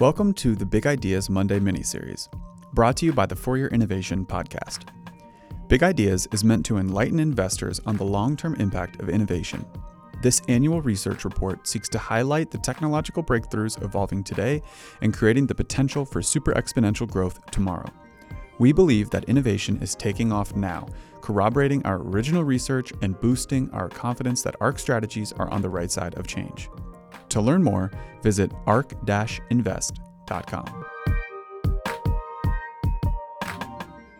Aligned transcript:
Welcome 0.00 0.32
to 0.34 0.54
the 0.54 0.64
Big 0.64 0.86
Ideas 0.86 1.28
Monday 1.28 1.58
miniseries, 1.58 2.28
brought 2.72 2.96
to 2.98 3.06
you 3.06 3.12
by 3.12 3.26
the 3.26 3.34
For 3.34 3.58
Your 3.58 3.66
Innovation 3.70 4.24
podcast. 4.24 4.84
Big 5.66 5.82
Ideas 5.82 6.28
is 6.30 6.44
meant 6.44 6.64
to 6.66 6.76
enlighten 6.76 7.18
investors 7.18 7.80
on 7.84 7.96
the 7.96 8.04
long 8.04 8.36
term 8.36 8.54
impact 8.60 9.00
of 9.00 9.08
innovation. 9.08 9.66
This 10.22 10.40
annual 10.46 10.82
research 10.82 11.24
report 11.24 11.66
seeks 11.66 11.88
to 11.88 11.98
highlight 11.98 12.52
the 12.52 12.58
technological 12.58 13.24
breakthroughs 13.24 13.82
evolving 13.82 14.22
today 14.22 14.62
and 15.02 15.12
creating 15.12 15.48
the 15.48 15.54
potential 15.56 16.04
for 16.04 16.22
super 16.22 16.52
exponential 16.52 17.10
growth 17.10 17.44
tomorrow. 17.50 17.90
We 18.60 18.70
believe 18.70 19.10
that 19.10 19.24
innovation 19.24 19.82
is 19.82 19.96
taking 19.96 20.30
off 20.30 20.54
now, 20.54 20.86
corroborating 21.22 21.84
our 21.84 21.96
original 21.96 22.44
research 22.44 22.92
and 23.02 23.20
boosting 23.20 23.68
our 23.72 23.88
confidence 23.88 24.42
that 24.42 24.54
ARK 24.60 24.78
strategies 24.78 25.32
are 25.32 25.50
on 25.50 25.60
the 25.60 25.68
right 25.68 25.90
side 25.90 26.16
of 26.16 26.28
change. 26.28 26.68
To 27.30 27.40
learn 27.40 27.62
more, 27.62 27.90
visit 28.22 28.52
ark-invest.com. 28.66 30.84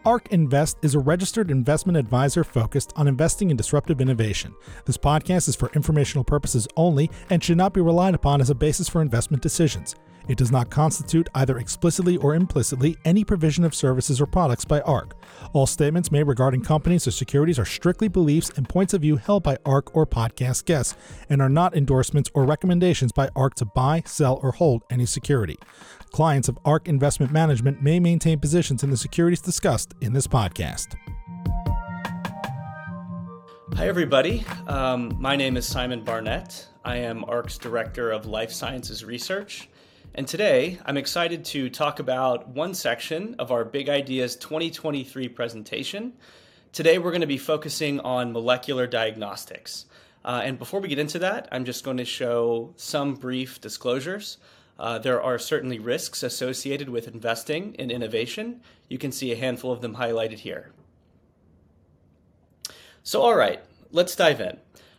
ARK 0.09 0.29
Invest 0.31 0.79
is 0.81 0.95
a 0.95 0.99
registered 0.99 1.51
investment 1.51 1.99
advisor 1.99 2.43
focused 2.43 2.95
on 2.97 3.07
investing 3.07 3.51
in 3.51 3.59
disruptive 3.59 4.01
innovation. 4.01 4.55
This 4.87 4.97
podcast 4.97 5.49
is 5.49 5.57
for 5.57 5.71
informational 5.75 6.25
purposes 6.25 6.67
only 6.77 7.11
and 7.29 7.45
should 7.45 7.59
not 7.59 7.75
be 7.75 7.83
relied 7.83 8.15
upon 8.15 8.41
as 8.41 8.49
a 8.49 8.55
basis 8.55 8.89
for 8.89 9.03
investment 9.03 9.43
decisions. 9.43 9.95
It 10.29 10.37
does 10.37 10.53
not 10.53 10.69
constitute, 10.69 11.29
either 11.35 11.59
explicitly 11.59 12.19
or 12.19 12.35
implicitly, 12.35 12.99
any 13.05 13.25
provision 13.25 13.65
of 13.65 13.75
services 13.75 14.21
or 14.21 14.27
products 14.27 14.67
by 14.67 14.81
ARK. 14.83 15.15
All 15.55 15.67
statements 15.67 16.13
made 16.13 16.25
regarding 16.25 16.63
companies 16.63 17.07
or 17.07 17.11
securities 17.11 17.59
are 17.59 17.65
strictly 17.65 18.09
beliefs 18.09 18.51
and 18.57 18.69
points 18.69 18.93
of 18.93 19.01
view 19.01 19.17
held 19.17 19.43
by 19.43 19.57
ARK 19.65 19.97
or 19.97 20.07
podcast 20.07 20.67
guests, 20.67 20.95
and 21.31 21.41
are 21.41 21.49
not 21.49 21.75
endorsements 21.75 22.31
or 22.35 22.45
recommendations 22.45 23.11
by 23.11 23.31
ARK 23.35 23.55
to 23.55 23.65
buy, 23.65 24.03
sell, 24.05 24.39
or 24.43 24.53
hold 24.53 24.83
any 24.91 25.07
security. 25.07 25.57
Clients 26.11 26.49
of 26.49 26.59
ARK 26.65 26.89
Investment 26.89 27.33
Management 27.33 27.83
may 27.83 27.99
maintain 27.99 28.39
positions 28.39 28.83
in 28.83 28.91
the 28.91 28.97
securities 28.97 29.41
discussed 29.41 29.95
in 30.03 30.13
this 30.13 30.27
podcast. 30.27 30.95
Hi, 33.75 33.87
everybody. 33.87 34.45
Um, 34.67 35.15
my 35.19 35.37
name 35.37 35.57
is 35.57 35.67
Simon 35.67 36.03
Barnett. 36.03 36.67
I 36.85 36.97
am 36.97 37.25
ARK's 37.25 37.59
Director 37.59 38.11
of 38.11 38.27
Life 38.27 38.51
Sciences 38.51 39.05
Research. 39.05 39.69
And 40.19 40.27
today, 40.27 40.81
I'm 40.85 40.97
excited 40.97 41.45
to 41.45 41.71
talk 41.71 42.01
about 42.01 42.49
one 42.49 42.75
section 42.75 43.37
of 43.39 43.53
our 43.53 43.65
Big 43.65 43.89
Ideas 43.89 44.35
2023 44.35 45.29
presentation. 45.29 46.13
Today, 46.73 46.99
we're 46.99 47.13
going 47.13 47.21
to 47.21 47.29
be 47.29 47.39
focusing 47.39 48.01
on 48.01 48.33
molecular 48.33 48.89
diagnostics. 48.89 49.87
Uh, 50.25 50.41
and 50.43 50.59
before 50.59 50.81
we 50.81 50.89
get 50.89 50.99
into 50.99 51.21
that, 51.21 51.47
I'm 51.53 51.65
just 51.65 51.85
going 51.85 51.99
to 51.99 52.05
show 52.05 52.75
some 52.75 53.15
brief 53.15 53.61
disclosures. 53.61 54.39
Uh, 54.77 54.99
there 54.99 55.23
are 55.23 55.39
certainly 55.39 55.79
risks 55.79 56.25
associated 56.25 56.89
with 56.89 57.07
investing 57.07 57.75
in 57.75 57.93
innovation. 57.93 58.61
You 58.89 58.99
can 58.99 59.13
see 59.13 59.31
a 59.31 59.37
handful 59.37 59.71
of 59.71 59.83
them 59.83 59.95
highlighted 59.95 60.41
here. 60.41 60.73
So, 63.05 63.23
all 63.23 63.37
right, 63.37 63.61
let's 63.93 64.17
dive 64.17 64.41
in. 64.41 64.59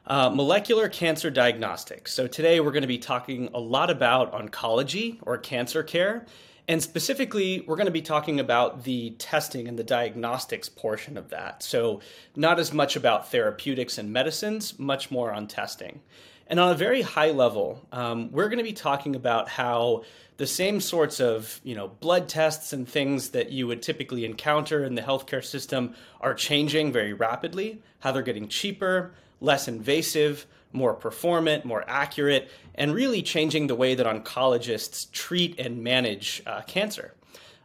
Uh, 0.10 0.28
molecular 0.28 0.90
cancer 0.90 1.30
diagnostics. 1.30 2.12
So, 2.12 2.26
today 2.26 2.60
we're 2.60 2.72
going 2.72 2.82
to 2.82 2.88
be 2.88 2.98
talking 2.98 3.48
a 3.54 3.60
lot 3.60 3.92
about 3.92 4.34
oncology 4.34 5.20
or 5.22 5.38
cancer 5.38 5.84
care. 5.84 6.26
And 6.68 6.82
specifically, 6.82 7.64
we're 7.68 7.76
going 7.76 7.86
to 7.86 7.92
be 7.92 8.02
talking 8.02 8.40
about 8.40 8.86
the 8.86 9.12
testing 9.20 9.68
and 9.68 9.78
the 9.78 9.84
diagnostics 9.84 10.68
portion 10.68 11.16
of 11.16 11.30
that. 11.30 11.62
So, 11.62 12.02
not 12.36 12.60
as 12.60 12.74
much 12.74 12.96
about 12.96 13.30
therapeutics 13.30 14.00
and 14.00 14.12
medicines, 14.12 14.80
much 14.80 15.12
more 15.12 15.32
on 15.32 15.46
testing. 15.46 16.02
And 16.48 16.60
on 16.60 16.72
a 16.72 16.76
very 16.76 17.04
high 17.04 17.30
level, 17.30 17.86
um, 17.92 18.32
we're 18.32 18.50
going 18.50 18.58
to 18.58 18.64
be 18.64 18.74
talking 18.74 19.16
about 19.16 19.48
how 19.48 20.06
the 20.38 20.48
same 20.48 20.82
sorts 20.82 21.20
of 21.20 21.62
you 21.64 21.76
know 21.76 21.88
blood 21.88 22.28
tests 22.28 22.74
and 22.74 22.90
things 22.90 23.30
that 23.30 23.52
you 23.52 23.68
would 23.68 23.84
typically 23.84 24.26
encounter 24.26 24.84
in 24.84 24.96
the 24.96 25.04
healthcare 25.04 25.46
system 25.46 25.94
are 26.20 26.34
changing 26.34 26.92
very 26.92 27.14
rapidly. 27.14 27.84
How 28.00 28.12
they're 28.12 28.24
getting 28.24 28.48
cheaper, 28.48 29.14
less 29.42 29.68
invasive, 29.68 30.46
more 30.72 30.94
performant, 30.94 31.66
more 31.66 31.84
accurate, 31.88 32.50
and 32.76 32.94
really 32.94 33.22
changing 33.22 33.68
the 33.68 33.76
way 33.76 33.96
that 33.96 34.06
oncologists 34.06 35.12
treat 35.12 35.60
and 35.60 35.84
manage 35.84 36.42
uh, 36.46 36.62
cancer. 36.62 37.14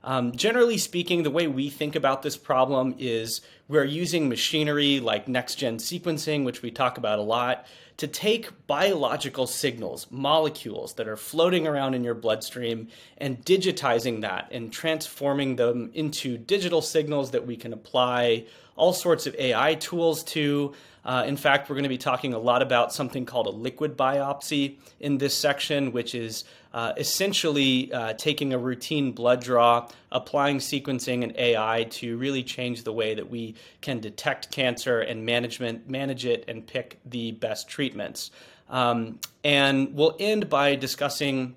Um, 0.02 0.32
generally 0.36 0.76
speaking, 0.76 1.22
the 1.22 1.30
way 1.30 1.46
we 1.46 1.70
think 1.70 1.96
about 1.96 2.22
this 2.22 2.36
problem 2.36 2.94
is 2.98 3.40
we're 3.68 3.84
using 3.84 4.28
machinery 4.28 5.00
like 5.00 5.28
next 5.28 5.54
gen 5.54 5.78
sequencing, 5.78 6.44
which 6.44 6.60
we 6.60 6.70
talk 6.70 6.98
about 6.98 7.18
a 7.18 7.22
lot, 7.22 7.66
to 7.96 8.06
take 8.06 8.66
biological 8.66 9.46
signals, 9.46 10.06
molecules 10.10 10.94
that 10.94 11.08
are 11.08 11.16
floating 11.16 11.66
around 11.66 11.94
in 11.94 12.04
your 12.04 12.14
bloodstream, 12.14 12.88
and 13.16 13.42
digitizing 13.46 14.20
that 14.20 14.48
and 14.50 14.72
transforming 14.72 15.56
them 15.56 15.90
into 15.94 16.36
digital 16.36 16.82
signals 16.82 17.30
that 17.30 17.46
we 17.46 17.56
can 17.56 17.72
apply 17.72 18.44
all 18.76 18.92
sorts 18.92 19.26
of 19.26 19.34
AI 19.36 19.74
tools 19.74 20.24
to. 20.24 20.74
Uh, 21.04 21.22
in 21.26 21.36
fact, 21.36 21.68
we're 21.68 21.74
going 21.74 21.82
to 21.82 21.88
be 21.90 21.98
talking 21.98 22.32
a 22.32 22.38
lot 22.38 22.62
about 22.62 22.90
something 22.90 23.26
called 23.26 23.46
a 23.46 23.50
liquid 23.50 23.94
biopsy 23.94 24.76
in 25.00 25.18
this 25.18 25.36
section, 25.36 25.92
which 25.92 26.14
is 26.14 26.44
uh, 26.72 26.94
essentially 26.96 27.92
uh, 27.92 28.14
taking 28.14 28.54
a 28.54 28.58
routine 28.58 29.12
blood 29.12 29.42
draw, 29.42 29.86
applying 30.10 30.58
sequencing 30.58 31.22
and 31.22 31.36
AI 31.36 31.86
to 31.90 32.16
really 32.16 32.42
change 32.42 32.84
the 32.84 32.92
way 32.92 33.14
that 33.14 33.28
we 33.28 33.54
can 33.82 34.00
detect 34.00 34.50
cancer 34.50 35.00
and 35.00 35.26
management 35.26 35.88
manage 35.90 36.24
it 36.24 36.44
and 36.48 36.66
pick 36.66 36.98
the 37.04 37.32
best 37.32 37.68
treatments. 37.68 38.30
Um, 38.70 39.20
and 39.44 39.94
we'll 39.94 40.16
end 40.18 40.48
by 40.48 40.74
discussing 40.74 41.54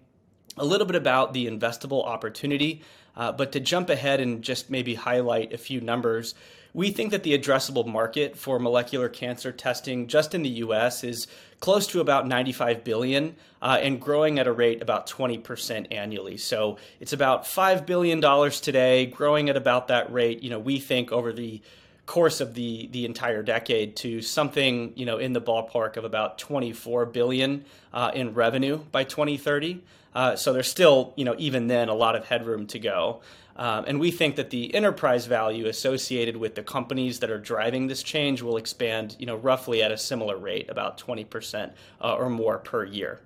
a 0.58 0.66
little 0.66 0.86
bit 0.88 0.96
about 0.96 1.34
the 1.34 1.48
investable 1.48 2.06
opportunity. 2.06 2.82
Uh, 3.16 3.32
but 3.32 3.52
to 3.54 3.60
jump 3.60 3.90
ahead 3.90 4.20
and 4.20 4.44
just 4.44 4.70
maybe 4.70 4.94
highlight 4.94 5.52
a 5.52 5.58
few 5.58 5.82
numbers, 5.82 6.36
we 6.74 6.92
think 6.92 7.12
that 7.12 7.24
the 7.24 7.38
addressable 7.38 7.86
market 7.86 8.38
for 8.38 8.60
molecular 8.60 9.10
cancer 9.10 9.52
testing 9.52 10.08
just 10.08 10.36
in 10.36 10.44
the 10.44 10.50
US 10.50 11.04
is 11.04 11.28
close 11.60 11.88
to 11.88 12.00
about 12.00 12.28
95 12.28 12.84
billion 12.84 13.36
uh, 13.62 13.80
and 13.82 14.00
growing 14.00 14.40
at 14.40 14.48
a 14.48 14.52
rate 14.52 14.82
about 14.82 15.08
20% 15.08 15.88
annually. 15.92 16.38
So 16.38 16.78
it's 17.00 17.14
about 17.14 17.48
5 17.48 17.86
billion 17.86 18.20
dollars 18.20 18.62
today, 18.62 19.06
growing 19.06 19.50
at 19.50 19.58
about 19.58 19.88
that 19.88 20.12
rate. 20.12 20.44
You 20.44 20.50
know, 20.50 20.60
we 20.60 20.80
think 20.80 21.12
over 21.12 21.34
the 21.34 21.62
course 22.06 22.40
of 22.40 22.54
the 22.54 22.88
the 22.94 23.04
entire 23.04 23.44
decade 23.44 23.98
to 23.98 24.22
something 24.22 24.94
you 24.96 25.06
know 25.06 25.18
in 25.18 25.34
the 25.34 25.42
ballpark 25.42 25.98
of 25.98 26.06
about 26.06 26.40
24 26.40 27.06
billion 27.08 27.66
uh, 27.94 28.12
in 28.14 28.34
revenue 28.34 28.78
by 28.92 29.04
2030. 29.04 29.82
Uh, 30.16 30.36
so 30.36 30.54
there's 30.54 30.70
still 30.70 31.14
you 31.18 31.26
know 31.26 31.36
even 31.38 31.68
then 31.68 31.90
a 31.90 31.94
lot 31.94 32.16
of 32.16 32.26
headroom 32.26 32.66
to 32.66 32.80
go. 32.80 33.22
Um, 33.58 33.86
and 33.88 34.00
we 34.00 34.12
think 34.12 34.36
that 34.36 34.52
the 34.52 34.74
enterprise 34.76 35.26
value 35.26 35.68
associated 35.68 36.38
with 36.38 36.56
the 36.56 36.62
companies 36.62 37.20
that 37.20 37.32
are 37.32 37.40
driving 37.40 37.88
this 37.88 38.04
change 38.04 38.44
will 38.44 38.58
expand, 38.58 39.16
you 39.18 39.26
know, 39.26 39.36
roughly 39.36 39.82
at 39.82 39.92
a 39.92 39.98
similar 39.98 40.38
rate, 40.38 40.70
about 40.70 41.00
20% 41.00 41.72
uh, 42.00 42.16
or 42.16 42.30
more 42.30 42.60
per 42.60 42.86
year. 42.86 43.20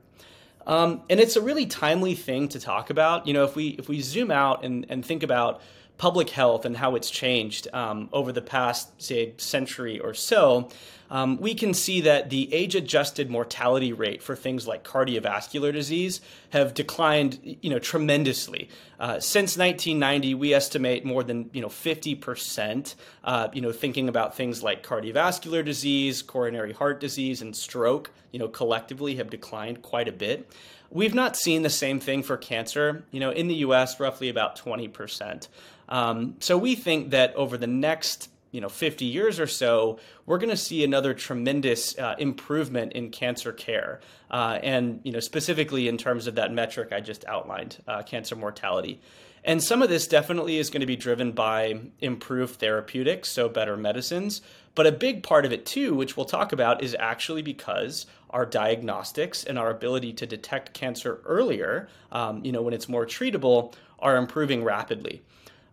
Um, 0.66 1.02
and 1.10 1.20
it's 1.20 1.36
a 1.36 1.42
really 1.42 1.66
timely 1.66 2.16
thing 2.16 2.48
to 2.50 2.60
talk 2.60 2.90
about. 2.90 3.28
You 3.28 3.34
know, 3.34 3.44
if 3.44 3.56
we 3.56 3.70
if 3.70 3.90
we 3.90 4.00
zoom 4.00 4.32
out 4.32 4.64
and, 4.64 4.86
and 4.90 5.06
think 5.06 5.24
about 5.24 5.62
public 5.98 6.30
health 6.30 6.66
and 6.66 6.78
how 6.78 6.96
it's 6.96 7.10
changed 7.10 7.68
um, 7.74 8.10
over 8.14 8.32
the 8.32 8.42
past, 8.42 9.02
say, 9.02 9.34
century 9.38 10.00
or 10.00 10.14
so, 10.14 10.70
um, 11.12 11.38
we 11.42 11.54
can 11.54 11.74
see 11.74 12.00
that 12.02 12.30
the 12.30 12.52
age-adjusted 12.54 13.30
mortality 13.30 13.92
rate 13.92 14.24
for 14.24 14.34
things 14.34 14.66
like 14.66 14.86
cardiovascular 14.86 15.74
disease 15.74 16.22
have 16.52 16.74
declined, 16.74 17.58
you 17.62 17.70
know, 17.70 17.80
tremendously. 17.80 18.70
Uh, 18.98 19.20
since 19.20 19.58
1990, 19.58 20.34
we 20.36 20.54
estimate 20.54 21.04
more 21.04 21.22
than 21.22 21.50
you 21.52 21.62
know 21.62 21.68
50 21.68 22.16
percent. 22.16 22.96
Uh, 23.26 23.50
you 23.52 23.60
know, 23.60 23.74
thinking 23.74 24.08
about 24.08 24.38
things 24.38 24.64
like 24.64 24.84
cardiovascular 24.84 25.66
disease, 25.66 26.22
coronary 26.22 26.72
heart 26.72 27.02
disease, 27.02 27.42
and 27.42 27.54
stroke, 27.58 28.12
you 28.32 28.40
know, 28.40 28.48
collectively 28.48 29.16
have 29.18 29.30
declined 29.30 29.82
quite 29.82 30.08
a 30.08 30.14
bit. 30.14 30.50
We've 30.90 31.14
not 31.14 31.36
seen 31.36 31.62
the 31.62 31.70
same 31.70 32.00
thing 32.00 32.24
for 32.24 32.38
cancer. 32.38 33.04
You 33.12 33.20
know, 33.20 33.32
in 33.32 33.50
the 33.50 33.56
U.S., 33.56 34.00
roughly 34.00 34.30
about 34.30 34.56
20 34.56 34.88
percent. 34.88 35.50
Um, 35.90 36.38
so 36.40 36.58
we 36.58 36.76
think 36.76 37.10
that 37.10 37.36
over 37.36 37.58
the 37.58 37.68
next 37.68 38.30
you 38.52 38.62
know 38.62 38.70
50 38.70 39.06
years 39.06 39.40
or 39.40 39.48
so 39.48 40.00
we're 40.26 40.38
going 40.38 40.50
to 40.50 40.58
see 40.58 40.84
another 40.84 41.14
tremendous 41.14 41.98
uh, 41.98 42.16
improvement 42.20 42.94
in 42.94 43.10
cancer 43.10 43.52
care 43.52 44.02
uh, 44.30 44.60
and 44.62 45.00
you 45.04 45.12
know 45.12 45.20
specifically 45.20 45.88
in 45.88 45.98
terms 45.98 46.28
of 46.28 46.36
that 46.36 46.54
metric 46.54 46.92
i 46.92 47.00
just 47.00 47.26
outlined 47.26 47.78
uh, 47.88 48.04
cancer 48.04 48.36
mortality. 48.36 49.02
And 49.44 49.64
some 49.64 49.82
of 49.82 49.90
this 49.90 50.08
definitely 50.08 50.60
is 50.60 50.70
going 50.70 50.82
to 50.82 50.86
be 50.86 50.96
driven 50.96 51.32
by 51.32 51.80
improved 52.00 52.60
therapeutics 52.60 53.28
so 53.30 53.50
better 53.50 53.76
medicines 53.76 54.42
but 54.76 54.88
a 54.88 54.92
big 54.92 55.24
part 55.24 55.46
of 55.46 55.52
it 55.52 55.66
too 55.66 55.96
which 55.96 56.16
we'll 56.16 56.26
talk 56.26 56.52
about 56.52 56.84
is 56.84 56.96
actually 57.00 57.42
because 57.42 58.06
our 58.30 58.46
diagnostics 58.46 59.44
and 59.44 59.58
our 59.58 59.70
ability 59.70 60.14
to 60.14 60.28
detect 60.28 60.74
cancer 60.74 61.22
earlier 61.26 61.88
um, 62.12 62.46
you 62.46 62.52
know 62.52 62.62
when 62.62 62.74
it's 62.74 62.88
more 62.88 63.06
treatable 63.06 63.74
are 64.00 64.18
improving 64.18 64.64
rapidly 64.64 65.22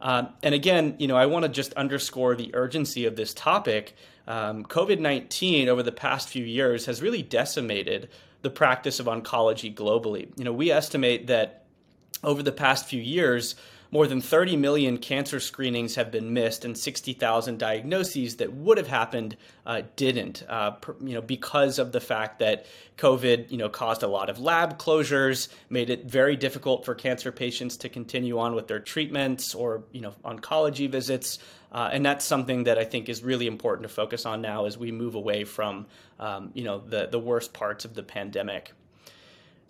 um, 0.00 0.29
and 0.43 0.55
again, 0.55 0.95
you 0.99 1.09
know, 1.09 1.17
I 1.17 1.27
want 1.27 1.45
to 1.45 1.49
just 1.49 1.73
underscore 1.75 2.37
the 2.37 2.55
urgency 2.55 3.06
of 3.06 3.17
this 3.17 3.35
topic. 3.35 3.97
Um, 4.27 4.65
COVID 4.65 5.00
19 5.00 5.69
over 5.69 5.83
the 5.83 5.93
past 5.93 6.29
few 6.29 6.45
years 6.45 6.87
has 6.87 7.03
really 7.03 7.23
decimated 7.23 8.11
the 8.43 8.50
practice 8.50 9.00
of 9.00 9.06
oncology 9.06 9.75
globally. 9.75 10.29
You 10.37 10.45
know, 10.45 10.53
we 10.53 10.71
estimate 10.71 11.27
that 11.27 11.65
over 12.23 12.43
the 12.43 12.53
past 12.53 12.87
few 12.87 13.00
years, 13.00 13.56
more 13.90 14.06
than 14.06 14.20
30 14.20 14.56
million 14.56 14.99
cancer 14.99 15.40
screenings 15.40 15.94
have 15.94 16.11
been 16.11 16.32
missed, 16.32 16.64
and 16.64 16.76
60,000 16.76 17.58
diagnoses 17.58 18.37
that 18.37 18.52
would 18.52 18.76
have 18.76 18.88
happened 18.88 19.37
uh, 19.64 19.82
didn't. 19.96 20.43
Uh, 20.49 20.73
per, 20.73 20.94
you 21.00 21.14
know, 21.14 21.23
because 21.23 21.79
of 21.79 21.93
the 21.93 22.00
fact 22.00 22.38
that 22.40 22.67
COVID, 22.99 23.50
you 23.50 23.56
know, 23.56 23.69
caused 23.69 24.02
a 24.02 24.06
lot 24.08 24.29
of 24.29 24.38
lab 24.38 24.79
closures, 24.79 25.49
made 25.70 25.88
it 25.88 26.05
very 26.05 26.37
difficult 26.37 26.85
for 26.85 26.94
cancer 26.94 27.32
patients 27.32 27.79
to 27.79 27.88
continue 27.88 28.38
on 28.38 28.55
with 28.55 28.69
their 28.69 28.81
treatments 28.81 29.55
or 29.55 29.85
you 29.93 30.00
know 30.00 30.14
oncology 30.25 30.90
visits. 30.90 31.38
Uh, 31.70 31.90
and 31.93 32.05
that's 32.05 32.25
something 32.25 32.64
that 32.64 32.79
I 32.79 32.85
think 32.85 33.08
is 33.08 33.23
really 33.23 33.46
important 33.46 33.87
to 33.87 33.94
focus 33.94 34.25
on 34.25 34.40
now 34.40 34.64
as 34.64 34.79
we 34.79 34.90
move 34.90 35.14
away 35.14 35.44
from, 35.44 35.87
um, 36.19 36.50
you 36.55 36.64
know, 36.64 36.79
the 36.79 37.08
the 37.11 37.19
worst 37.19 37.52
parts 37.52 37.85
of 37.85 37.94
the 37.94 38.02
pandemic. 38.02 38.73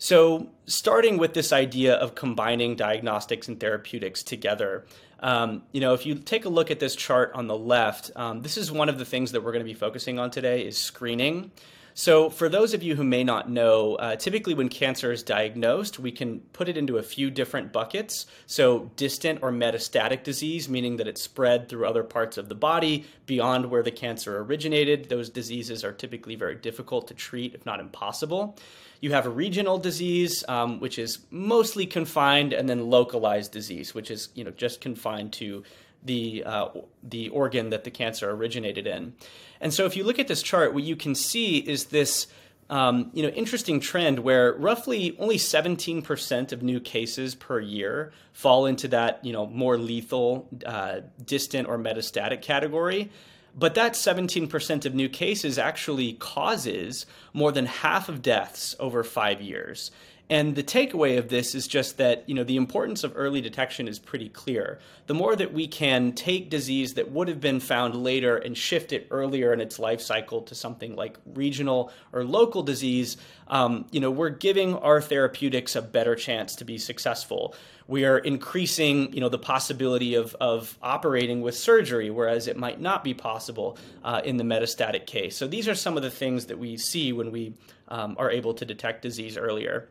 So, 0.00 0.50
starting 0.66 1.18
with 1.18 1.34
this 1.34 1.52
idea 1.52 1.94
of 1.94 2.14
combining 2.14 2.76
diagnostics 2.76 3.48
and 3.48 3.58
therapeutics 3.58 4.22
together, 4.22 4.86
um, 5.18 5.64
you 5.72 5.80
know, 5.80 5.92
if 5.92 6.06
you 6.06 6.14
take 6.14 6.44
a 6.44 6.48
look 6.48 6.70
at 6.70 6.78
this 6.78 6.94
chart 6.94 7.32
on 7.34 7.48
the 7.48 7.58
left, 7.58 8.12
um, 8.14 8.42
this 8.42 8.56
is 8.56 8.70
one 8.70 8.88
of 8.88 8.98
the 8.98 9.04
things 9.04 9.32
that 9.32 9.42
we're 9.42 9.50
going 9.50 9.64
to 9.64 9.68
be 9.68 9.74
focusing 9.74 10.20
on 10.20 10.30
today 10.30 10.64
is 10.64 10.78
screening. 10.78 11.50
So, 11.98 12.30
for 12.30 12.48
those 12.48 12.74
of 12.74 12.82
you 12.84 12.94
who 12.94 13.02
may 13.02 13.24
not 13.24 13.50
know, 13.50 13.96
uh, 13.96 14.14
typically 14.14 14.54
when 14.54 14.68
cancer 14.68 15.10
is 15.10 15.24
diagnosed, 15.24 15.98
we 15.98 16.12
can 16.12 16.38
put 16.52 16.68
it 16.68 16.76
into 16.76 16.98
a 16.98 17.02
few 17.02 17.28
different 17.28 17.72
buckets. 17.72 18.26
So, 18.46 18.92
distant 18.94 19.40
or 19.42 19.50
metastatic 19.50 20.22
disease, 20.22 20.68
meaning 20.68 20.98
that 20.98 21.08
it's 21.08 21.20
spread 21.20 21.68
through 21.68 21.88
other 21.88 22.04
parts 22.04 22.38
of 22.38 22.48
the 22.48 22.54
body 22.54 23.04
beyond 23.26 23.68
where 23.68 23.82
the 23.82 23.90
cancer 23.90 24.38
originated. 24.38 25.08
Those 25.08 25.28
diseases 25.28 25.82
are 25.82 25.90
typically 25.90 26.36
very 26.36 26.54
difficult 26.54 27.08
to 27.08 27.14
treat, 27.14 27.52
if 27.56 27.66
not 27.66 27.80
impossible. 27.80 28.56
You 29.00 29.10
have 29.10 29.26
a 29.26 29.30
regional 29.30 29.76
disease, 29.76 30.44
um, 30.46 30.78
which 30.78 31.00
is 31.00 31.18
mostly 31.32 31.84
confined, 31.84 32.52
and 32.52 32.68
then 32.68 32.90
localized 32.90 33.50
disease, 33.50 33.92
which 33.92 34.12
is 34.12 34.28
you 34.36 34.44
know 34.44 34.52
just 34.52 34.80
confined 34.80 35.32
to 35.32 35.64
the 36.02 36.44
uh, 36.44 36.68
the 37.02 37.28
organ 37.30 37.70
that 37.70 37.84
the 37.84 37.90
cancer 37.90 38.30
originated 38.30 38.86
in. 38.86 39.14
And 39.60 39.72
so, 39.74 39.84
if 39.86 39.96
you 39.96 40.04
look 40.04 40.18
at 40.18 40.28
this 40.28 40.42
chart, 40.42 40.74
what 40.74 40.82
you 40.82 40.96
can 40.96 41.14
see 41.14 41.58
is 41.58 41.86
this. 41.86 42.26
Um, 42.70 43.10
you 43.14 43.22
know, 43.22 43.30
interesting 43.30 43.80
trend 43.80 44.18
where 44.18 44.52
roughly 44.52 45.16
only 45.18 45.38
17% 45.38 46.52
of 46.52 46.62
new 46.62 46.80
cases 46.80 47.34
per 47.34 47.60
year 47.60 48.12
fall 48.34 48.66
into 48.66 48.88
that, 48.88 49.24
you 49.24 49.32
know, 49.32 49.46
more 49.46 49.78
lethal, 49.78 50.46
uh, 50.66 51.00
distant 51.24 51.66
or 51.66 51.78
metastatic 51.78 52.42
category. 52.42 53.10
But 53.58 53.74
that 53.74 53.94
17% 53.94 54.84
of 54.84 54.94
new 54.94 55.08
cases 55.08 55.58
actually 55.58 56.12
causes 56.12 57.06
more 57.32 57.52
than 57.52 57.66
half 57.66 58.10
of 58.10 58.22
deaths 58.22 58.76
over 58.78 59.02
five 59.02 59.40
years. 59.40 59.90
And 60.30 60.54
the 60.54 60.62
takeaway 60.62 61.16
of 61.16 61.30
this 61.30 61.54
is 61.54 61.66
just 61.66 61.96
that, 61.96 62.28
you 62.28 62.34
know, 62.34 62.44
the 62.44 62.56
importance 62.56 63.02
of 63.02 63.12
early 63.16 63.40
detection 63.40 63.88
is 63.88 63.98
pretty 63.98 64.28
clear. 64.28 64.78
The 65.06 65.14
more 65.14 65.34
that 65.34 65.54
we 65.54 65.66
can 65.66 66.12
take 66.12 66.50
disease 66.50 66.94
that 66.94 67.10
would 67.10 67.28
have 67.28 67.40
been 67.40 67.60
found 67.60 67.94
later 67.94 68.36
and 68.36 68.56
shift 68.56 68.92
it 68.92 69.06
earlier 69.10 69.54
in 69.54 69.60
its 69.60 69.78
life 69.78 70.02
cycle 70.02 70.42
to 70.42 70.54
something 70.54 70.94
like 70.94 71.16
regional 71.32 71.90
or 72.12 72.24
local 72.24 72.62
disease, 72.62 73.16
um, 73.48 73.86
you 73.90 74.00
know, 74.00 74.10
we're 74.10 74.28
giving 74.28 74.74
our 74.76 75.00
therapeutics 75.00 75.74
a 75.76 75.80
better 75.80 76.14
chance 76.14 76.56
to 76.56 76.64
be 76.66 76.76
successful. 76.76 77.54
We 77.86 78.04
are 78.04 78.18
increasing, 78.18 79.14
you 79.14 79.22
know, 79.22 79.30
the 79.30 79.38
possibility 79.38 80.14
of, 80.14 80.36
of 80.40 80.76
operating 80.82 81.40
with 81.40 81.56
surgery, 81.56 82.10
whereas 82.10 82.48
it 82.48 82.58
might 82.58 82.82
not 82.82 83.02
be 83.02 83.14
possible 83.14 83.78
uh, 84.04 84.20
in 84.22 84.36
the 84.36 84.44
metastatic 84.44 85.06
case. 85.06 85.38
So 85.38 85.46
these 85.46 85.68
are 85.68 85.74
some 85.74 85.96
of 85.96 86.02
the 86.02 86.10
things 86.10 86.46
that 86.46 86.58
we 86.58 86.76
see 86.76 87.14
when 87.14 87.32
we 87.32 87.54
um, 87.88 88.16
are 88.18 88.30
able 88.30 88.54
to 88.54 88.64
detect 88.64 89.02
disease 89.02 89.36
earlier. 89.36 89.88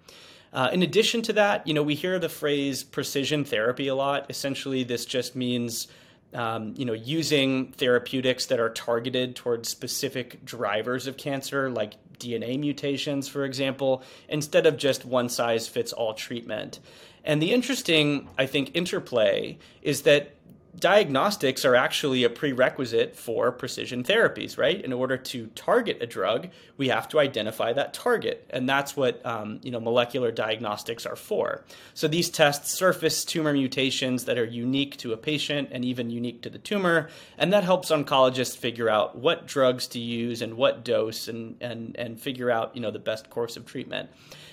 Uh, 0.54 0.70
in 0.72 0.82
addition 0.82 1.22
to 1.22 1.34
that, 1.34 1.68
you 1.68 1.74
know, 1.74 1.84
we 1.84 1.96
hear 1.96 2.20
the 2.20 2.30
phrase 2.30 2.84
precision 2.84 3.44
therapy 3.44 3.88
a 3.88 3.96
lot. 3.96 4.26
Essentially, 4.30 4.84
this 4.84 5.06
just 5.06 5.36
means 5.36 5.88
um, 6.34 6.74
you 6.78 6.86
know, 6.86 6.94
using 6.94 7.72
therapeutics 7.74 8.48
that 8.48 8.60
are 8.60 8.70
targeted 8.70 9.36
towards 9.36 9.70
specific 9.70 10.44
drivers 10.44 11.08
of 11.08 11.18
cancer, 11.18 11.70
like 11.70 11.94
DNA 12.20 12.60
mutations, 12.60 13.28
for 13.28 13.46
example, 13.46 14.04
instead 14.28 14.66
of 14.66 14.78
just 14.78 15.06
one 15.06 15.30
size 15.30 15.68
fits 15.68 15.94
all 15.94 16.14
treatment. 16.14 16.80
And 17.24 17.42
the 17.42 17.54
interesting, 17.54 18.30
I 18.38 18.46
think, 18.46 18.72
interplay 18.74 19.58
is 19.82 20.04
that 20.04 20.36
diagnostics 20.80 21.66
are 21.66 21.76
actually 21.76 22.24
a 22.24 22.30
prerequisite 22.30 23.16
for 23.16 23.52
precision 23.52 24.04
therapies, 24.04 24.58
right? 24.58 24.80
In 24.84 24.94
order 24.94 25.18
to 25.18 25.48
target 25.48 25.98
a 26.02 26.06
drug, 26.06 26.50
we 26.78 26.90
have 26.90 27.08
to 27.10 27.20
identify 27.20 27.74
that 27.74 27.94
target, 27.94 28.46
and 28.52 28.70
that's 28.70 28.96
what 28.96 29.26
um, 29.26 29.60
you 29.64 29.72
know 29.72 29.80
molecular 29.80 30.32
diagnostics 30.32 31.06
are 31.06 31.16
for. 31.16 31.64
So 31.94 32.08
these 32.08 32.30
tests 32.30 32.78
surface 32.78 33.26
tumor 33.26 33.54
mutations 33.54 34.26
that 34.26 34.38
are 34.38 34.46
unique 34.46 34.98
to 34.98 35.14
a 35.14 35.18
patient 35.18 35.70
and 35.72 35.84
even 35.84 36.10
unique 36.10 36.42
to 36.44 36.50
the 36.50 36.60
tumor, 36.60 37.10
and 37.38 37.52
that 37.54 37.64
helps 37.64 37.90
oncologists 37.90 38.58
figure 38.58 38.90
out 38.90 39.18
what 39.18 39.48
drugs 39.48 39.88
to 39.88 40.00
use 40.00 40.42
and 40.42 40.56
what 40.56 40.84
dose, 40.86 41.28
and 41.28 41.58
and 41.62 41.96
and 41.98 42.20
figure 42.20 42.52
out 42.52 42.76
you 42.76 42.82
know 42.82 42.92
the 42.92 43.00
best 43.00 43.30
course 43.30 43.58
of 43.58 43.66
treatment. 43.66 44.10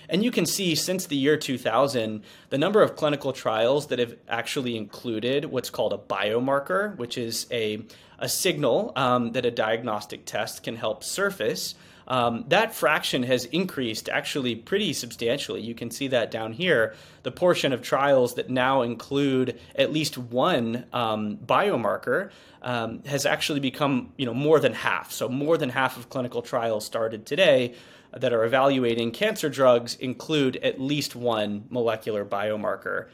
And 0.09 0.25
you 0.25 0.31
can 0.31 0.47
see 0.47 0.75
since 0.75 1.06
the 1.06 1.17
year 1.17 1.37
2000, 1.37 2.23
the 2.51 2.59
number 2.59 2.83
of 2.83 2.97
clinical 2.97 3.33
trials 3.33 3.89
that 3.89 3.99
have 3.99 4.17
actually 4.29 4.77
included 4.77 5.47
what's 5.47 5.71
called 5.71 5.93
a 5.93 5.99
biomarker, 5.99 6.97
which 6.97 7.19
is 7.19 7.47
a, 7.51 7.85
a 8.19 8.29
signal 8.29 8.93
um, 8.97 9.33
that 9.33 9.45
a 9.47 9.51
diagnostic 9.51 10.25
test 10.25 10.62
can 10.62 10.77
help 10.77 11.05
surface. 11.05 11.75
Um, 12.06 12.45
that 12.49 12.75
fraction 12.75 13.23
has 13.23 13.47
increased 13.47 14.09
actually 14.09 14.56
pretty 14.56 14.93
substantially. 14.93 15.62
You 15.62 15.75
can 15.75 15.91
see 15.91 16.09
that 16.09 16.31
down 16.31 16.53
here. 16.53 16.95
The 17.23 17.31
portion 17.31 17.73
of 17.73 17.83
trials 17.83 18.35
that 18.35 18.50
now 18.50 18.83
include 18.83 19.59
at 19.75 19.93
least 19.93 20.19
one 20.19 20.85
um, 20.93 21.39
biomarker 21.39 22.31
um, 22.62 23.03
has 23.05 23.25
actually 23.27 23.61
become, 23.61 24.12
you 24.17 24.27
know, 24.27 24.35
more 24.35 24.61
than 24.61 24.75
half. 24.75 25.12
So 25.12 25.29
more 25.29 25.57
than 25.57 25.71
half 25.71 25.97
of 25.97 26.11
clinical 26.11 26.43
trials 26.43 26.85
started 26.85 27.25
today 27.25 27.75
that 28.16 28.32
are 28.32 28.44
evaluating 28.44 29.11
cancer 29.11 29.49
drugs 29.49 29.94
include 29.96 30.56
at 30.56 30.81
least 30.81 31.16
one 31.16 31.66
molecular 31.70 32.25
biomarker. 32.25 33.08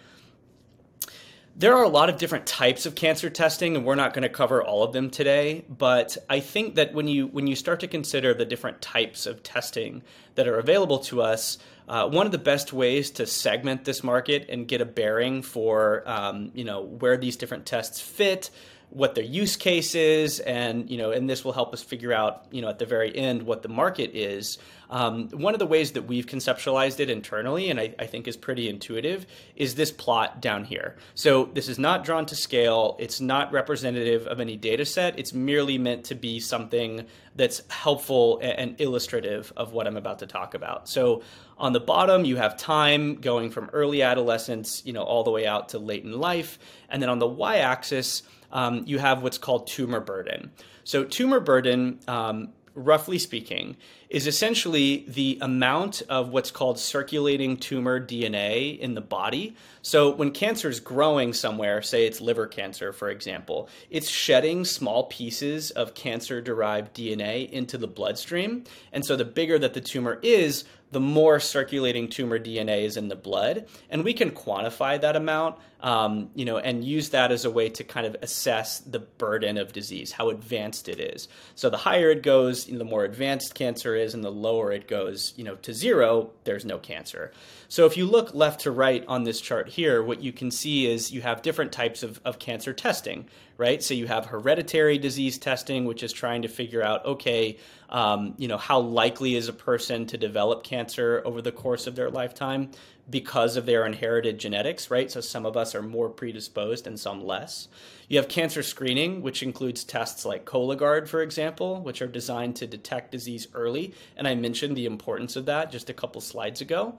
There 1.56 1.76
are 1.76 1.82
a 1.82 1.88
lot 1.88 2.08
of 2.08 2.16
different 2.16 2.46
types 2.46 2.86
of 2.86 2.94
cancer 2.94 3.28
testing, 3.28 3.76
and 3.76 3.84
we're 3.84 3.96
not 3.96 4.14
going 4.14 4.22
to 4.22 4.28
cover 4.28 4.62
all 4.62 4.82
of 4.82 4.92
them 4.92 5.10
today. 5.10 5.64
But 5.68 6.16
I 6.28 6.40
think 6.40 6.76
that 6.76 6.94
when 6.94 7.08
you 7.08 7.26
when 7.26 7.46
you 7.46 7.56
start 7.56 7.80
to 7.80 7.88
consider 7.88 8.32
the 8.32 8.44
different 8.44 8.80
types 8.80 9.26
of 9.26 9.42
testing 9.42 10.02
that 10.36 10.46
are 10.46 10.58
available 10.58 11.00
to 11.00 11.20
us, 11.20 11.58
uh, 11.88 12.08
one 12.08 12.24
of 12.24 12.32
the 12.32 12.38
best 12.38 12.72
ways 12.72 13.10
to 13.10 13.26
segment 13.26 13.84
this 13.84 14.04
market 14.04 14.48
and 14.48 14.68
get 14.68 14.80
a 14.80 14.86
bearing 14.86 15.42
for 15.42 16.02
um, 16.06 16.50
you 16.54 16.64
know 16.64 16.82
where 16.82 17.16
these 17.16 17.36
different 17.36 17.66
tests 17.66 18.00
fit, 18.00 18.50
what 18.90 19.14
their 19.14 19.24
use 19.24 19.56
case 19.56 19.94
is, 19.94 20.40
and 20.40 20.90
you 20.90 20.98
know, 20.98 21.12
and 21.12 21.30
this 21.30 21.44
will 21.44 21.52
help 21.52 21.72
us 21.72 21.82
figure 21.82 22.12
out, 22.12 22.44
you 22.50 22.60
know, 22.60 22.68
at 22.68 22.78
the 22.78 22.86
very 22.86 23.16
end 23.16 23.42
what 23.42 23.62
the 23.62 23.68
market 23.68 24.10
is. 24.14 24.58
Um, 24.90 25.28
one 25.28 25.54
of 25.54 25.60
the 25.60 25.66
ways 25.66 25.92
that 25.92 26.02
we've 26.02 26.26
conceptualized 26.26 26.98
it 26.98 27.08
internally, 27.08 27.70
and 27.70 27.78
I, 27.78 27.94
I, 27.96 28.06
think 28.06 28.26
is 28.26 28.36
pretty 28.36 28.68
intuitive, 28.68 29.24
is 29.54 29.76
this 29.76 29.92
plot 29.92 30.42
down 30.42 30.64
here. 30.64 30.96
So 31.14 31.44
this 31.44 31.68
is 31.68 31.78
not 31.78 32.04
drawn 32.04 32.26
to 32.26 32.34
scale. 32.34 32.96
It's 32.98 33.20
not 33.20 33.52
representative 33.52 34.26
of 34.26 34.40
any 34.40 34.56
data 34.56 34.84
set. 34.84 35.16
It's 35.16 35.32
merely 35.32 35.78
meant 35.78 36.06
to 36.06 36.16
be 36.16 36.40
something 36.40 37.06
that's 37.36 37.62
helpful 37.70 38.40
and 38.42 38.80
illustrative 38.80 39.52
of 39.56 39.72
what 39.72 39.86
I'm 39.86 39.96
about 39.96 40.18
to 40.18 40.26
talk 40.26 40.54
about. 40.54 40.88
So 40.88 41.22
on 41.56 41.72
the 41.72 41.78
bottom, 41.78 42.24
you 42.24 42.34
have 42.36 42.56
time 42.56 43.14
going 43.20 43.50
from 43.50 43.70
early 43.72 44.02
adolescence, 44.02 44.82
you 44.84 44.92
know, 44.92 45.04
all 45.04 45.22
the 45.22 45.30
way 45.30 45.46
out 45.46 45.68
to 45.68 45.78
late 45.78 46.02
in 46.02 46.18
life, 46.18 46.58
and 46.88 47.00
then 47.00 47.08
on 47.08 47.20
the 47.20 47.28
y-axis 47.28 48.24
um, 48.52 48.82
you 48.86 48.98
have 48.98 49.22
what's 49.22 49.38
called 49.38 49.66
tumor 49.66 50.00
burden. 50.00 50.50
So, 50.84 51.04
tumor 51.04 51.40
burden, 51.40 52.00
um, 52.08 52.52
roughly 52.74 53.18
speaking, 53.18 53.76
is 54.10 54.26
essentially 54.26 55.04
the 55.06 55.38
amount 55.40 56.02
of 56.08 56.30
what's 56.30 56.50
called 56.50 56.78
circulating 56.78 57.56
tumor 57.56 58.04
DNA 58.04 58.76
in 58.78 58.94
the 58.94 59.00
body. 59.00 59.54
So, 59.82 60.10
when 60.10 60.32
cancer 60.32 60.68
is 60.68 60.80
growing 60.80 61.32
somewhere, 61.32 61.80
say 61.80 62.06
it's 62.06 62.20
liver 62.20 62.48
cancer, 62.48 62.92
for 62.92 63.08
example, 63.08 63.68
it's 63.88 64.08
shedding 64.08 64.64
small 64.64 65.04
pieces 65.04 65.70
of 65.70 65.94
cancer 65.94 66.42
derived 66.42 66.94
DNA 66.94 67.48
into 67.48 67.78
the 67.78 67.86
bloodstream. 67.86 68.64
And 68.92 69.06
so, 69.06 69.14
the 69.14 69.24
bigger 69.24 69.58
that 69.60 69.74
the 69.74 69.80
tumor 69.80 70.18
is, 70.22 70.64
the 70.92 71.00
more 71.00 71.38
circulating 71.38 72.08
tumor 72.08 72.38
DNA 72.38 72.82
is 72.82 72.96
in 72.96 73.08
the 73.08 73.16
blood, 73.16 73.66
and 73.88 74.02
we 74.02 74.12
can 74.12 74.30
quantify 74.30 75.00
that 75.00 75.14
amount, 75.14 75.56
um, 75.80 76.30
you 76.34 76.44
know, 76.44 76.58
and 76.58 76.84
use 76.84 77.10
that 77.10 77.30
as 77.30 77.44
a 77.44 77.50
way 77.50 77.68
to 77.68 77.84
kind 77.84 78.06
of 78.06 78.16
assess 78.22 78.80
the 78.80 78.98
burden 78.98 79.56
of 79.56 79.72
disease, 79.72 80.10
how 80.10 80.30
advanced 80.30 80.88
it 80.88 80.98
is. 80.98 81.28
So 81.54 81.70
the 81.70 81.76
higher 81.76 82.10
it 82.10 82.22
goes, 82.22 82.66
the 82.66 82.84
more 82.84 83.04
advanced 83.04 83.54
cancer 83.54 83.94
is, 84.00 84.14
and 84.14 84.24
the 84.24 84.32
lower 84.32 84.72
it 84.72 84.88
goes, 84.88 85.32
you 85.36 85.44
know, 85.44 85.54
to 85.56 85.72
zero, 85.72 86.30
there's 86.44 86.64
no 86.64 86.78
cancer. 86.78 87.30
So 87.68 87.86
if 87.86 87.96
you 87.96 88.06
look 88.06 88.34
left 88.34 88.62
to 88.62 88.72
right 88.72 89.04
on 89.06 89.22
this 89.22 89.40
chart 89.40 89.68
here, 89.68 90.02
what 90.02 90.20
you 90.20 90.32
can 90.32 90.50
see 90.50 90.90
is 90.90 91.12
you 91.12 91.22
have 91.22 91.42
different 91.42 91.70
types 91.70 92.02
of, 92.02 92.20
of 92.24 92.38
cancer 92.38 92.72
testing, 92.72 93.26
right? 93.58 93.82
So 93.82 93.94
you 93.94 94.06
have 94.08 94.26
hereditary 94.26 94.98
disease 94.98 95.38
testing, 95.38 95.84
which 95.84 96.02
is 96.02 96.12
trying 96.12 96.42
to 96.42 96.48
figure 96.48 96.82
out, 96.82 97.04
okay, 97.04 97.58
um, 97.90 98.34
you 98.38 98.48
know, 98.48 98.56
how 98.56 98.80
likely 98.80 99.36
is 99.36 99.48
a 99.48 99.52
person 99.52 100.06
to 100.06 100.16
develop 100.16 100.64
cancer 100.64 101.22
over 101.24 101.42
the 101.42 101.52
course 101.52 101.86
of 101.86 101.94
their 101.94 102.10
lifetime? 102.10 102.70
Because 103.10 103.56
of 103.56 103.66
their 103.66 103.84
inherited 103.84 104.38
genetics, 104.38 104.90
right? 104.90 105.10
So 105.10 105.20
some 105.20 105.44
of 105.44 105.56
us 105.56 105.74
are 105.74 105.82
more 105.82 106.08
predisposed 106.08 106.86
and 106.86 106.98
some 106.98 107.24
less. 107.24 107.68
You 108.08 108.18
have 108.18 108.28
cancer 108.28 108.62
screening, 108.62 109.22
which 109.22 109.42
includes 109.42 109.84
tests 109.84 110.24
like 110.24 110.44
Cologuard, 110.44 111.08
for 111.08 111.22
example, 111.22 111.80
which 111.80 112.00
are 112.02 112.06
designed 112.06 112.56
to 112.56 112.66
detect 112.66 113.12
disease 113.12 113.48
early. 113.54 113.94
And 114.16 114.26
I 114.26 114.34
mentioned 114.34 114.76
the 114.76 114.86
importance 114.86 115.36
of 115.36 115.46
that 115.46 115.70
just 115.70 115.90
a 115.90 115.94
couple 115.94 116.20
slides 116.20 116.60
ago. 116.60 116.98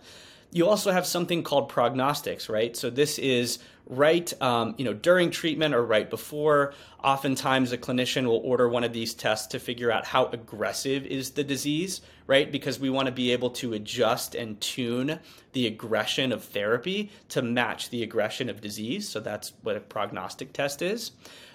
You 0.51 0.67
also 0.67 0.91
have 0.91 1.05
something 1.05 1.43
called 1.43 1.69
prognostics, 1.69 2.49
right? 2.49 2.75
So 2.75 2.89
this 2.89 3.17
is 3.17 3.59
right, 3.85 4.31
um, 4.41 4.75
you 4.77 4.85
know, 4.85 4.93
during 4.93 5.31
treatment 5.31 5.73
or 5.73 5.85
right 5.85 6.09
before. 6.09 6.73
Oftentimes, 7.03 7.71
a 7.71 7.77
clinician 7.77 8.25
will 8.25 8.41
order 8.43 8.67
one 8.67 8.83
of 8.83 8.93
these 8.93 9.13
tests 9.13 9.47
to 9.47 9.59
figure 9.59 9.91
out 9.91 10.05
how 10.05 10.25
aggressive 10.27 11.05
is 11.05 11.31
the 11.31 11.43
disease, 11.43 12.01
right? 12.27 12.51
Because 12.51 12.79
we 12.79 12.89
want 12.89 13.07
to 13.07 13.11
be 13.11 13.31
able 13.31 13.49
to 13.51 13.73
adjust 13.73 14.35
and 14.35 14.59
tune 14.59 15.19
the 15.53 15.67
aggression 15.67 16.31
of 16.31 16.43
therapy 16.43 17.11
to 17.29 17.41
match 17.41 17.89
the 17.89 18.03
aggression 18.03 18.49
of 18.49 18.61
disease. 18.61 19.07
So 19.07 19.19
that's 19.19 19.53
what 19.63 19.75
a 19.75 19.81
prognostic 19.81 20.53
test 20.53 20.81
is. 20.81 21.11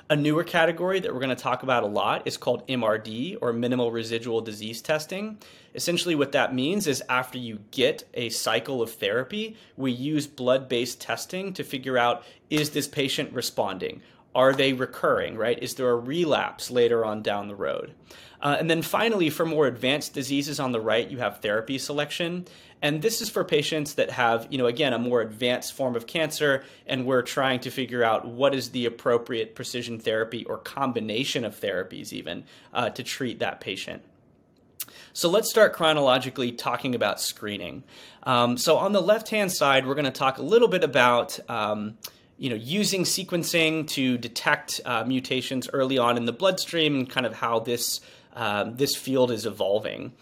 A 0.08 0.14
newer 0.14 0.44
category 0.44 1.00
that 1.00 1.12
we're 1.12 1.18
going 1.18 1.30
to 1.30 1.42
talk 1.42 1.64
about 1.64 1.82
a 1.82 1.88
lot 1.88 2.28
is 2.28 2.36
called 2.36 2.64
MRD 2.68 3.38
or 3.42 3.52
minimal 3.52 3.90
residual 3.90 4.40
disease 4.40 4.80
testing. 4.80 5.36
Essentially, 5.75 6.14
what 6.14 6.30
that 6.30 6.54
means 6.54 6.86
is 6.86 7.02
after 7.08 7.38
you 7.38 7.58
get 7.72 8.04
a 8.14 8.28
cycle 8.28 8.80
of 8.80 8.92
therapy, 8.92 9.56
we 9.76 9.90
use 9.90 10.28
blood 10.28 10.68
based 10.68 11.00
testing 11.00 11.52
to 11.54 11.64
figure 11.64 11.98
out 11.98 12.22
is 12.50 12.70
this 12.70 12.86
patient 12.86 13.32
responding? 13.32 14.00
Are 14.32 14.52
they 14.52 14.75
recurring, 14.75 15.36
right? 15.36 15.60
Is 15.60 15.75
there 15.75 15.90
a 15.90 15.96
relapse 15.96 16.70
later 16.70 17.04
on 17.04 17.22
down 17.22 17.48
the 17.48 17.56
road? 17.56 17.92
Uh, 18.40 18.56
and 18.60 18.70
then 18.70 18.82
finally, 18.82 19.28
for 19.28 19.44
more 19.44 19.66
advanced 19.66 20.14
diseases 20.14 20.60
on 20.60 20.70
the 20.70 20.80
right, 20.80 21.10
you 21.10 21.18
have 21.18 21.40
therapy 21.40 21.78
selection. 21.78 22.46
And 22.83 23.00
this 23.02 23.23
is 23.23 23.30
for 23.30 23.42
patients 23.42 23.95
that 23.95 24.11
have, 24.11 24.47
you 24.50 24.59
know, 24.59 24.66
again, 24.66 24.92
a 24.92 24.99
more 24.99 25.21
advanced 25.21 25.73
form 25.73 25.97
of 25.97 26.06
cancer, 26.06 26.62
and 26.87 27.06
we're 27.06 27.23
trying 27.23 27.61
to 27.61 27.71
figure 27.71 28.04
out 28.04 28.26
what 28.26 28.54
is 28.54 28.71
the 28.71 28.87
appropriate 28.87 29.54
precision 29.54 29.99
therapy 29.99 30.45
or 30.45 30.59
combination 30.59 31.45
of 31.45 31.59
therapies, 31.59 32.12
even 32.12 32.45
uh, 32.75 32.90
to 32.90 33.02
treat 33.02 33.38
that 33.38 33.61
patient. 33.61 34.02
So 35.14 35.30
let's 35.30 35.49
start 35.49 35.73
chronologically 35.73 36.52
talking 36.52 36.95
about 36.95 37.21
screening. 37.21 37.83
Um, 38.25 38.59
so 38.59 38.76
on 38.76 38.92
the 38.92 39.00
left-hand 39.00 39.50
side, 39.52 39.87
we're 39.87 39.95
going 39.95 40.04
to 40.04 40.11
talk 40.11 40.38
a 40.38 40.42
little 40.42 40.68
bit 40.68 40.85
about. 40.85 41.38
Um, 41.49 41.99
you 42.38 42.50
know, 42.50 42.56
using 42.56 43.04
sequencing 43.04 43.88
to 43.88 44.18
detect 44.18 44.78
uh, 44.85 45.04
mutations 45.04 45.71
early 45.73 45.97
on 45.97 46.18
in 46.18 46.26
the 46.26 46.35
bloodstream 46.35 46.95
and 46.95 47.09
kind 47.09 47.25
of 47.25 47.33
how 47.33 47.61
this 47.61 48.02
um, 48.35 48.76
this 48.76 48.95
field 48.95 49.30
is 49.30 49.47
evolving. 49.47 50.12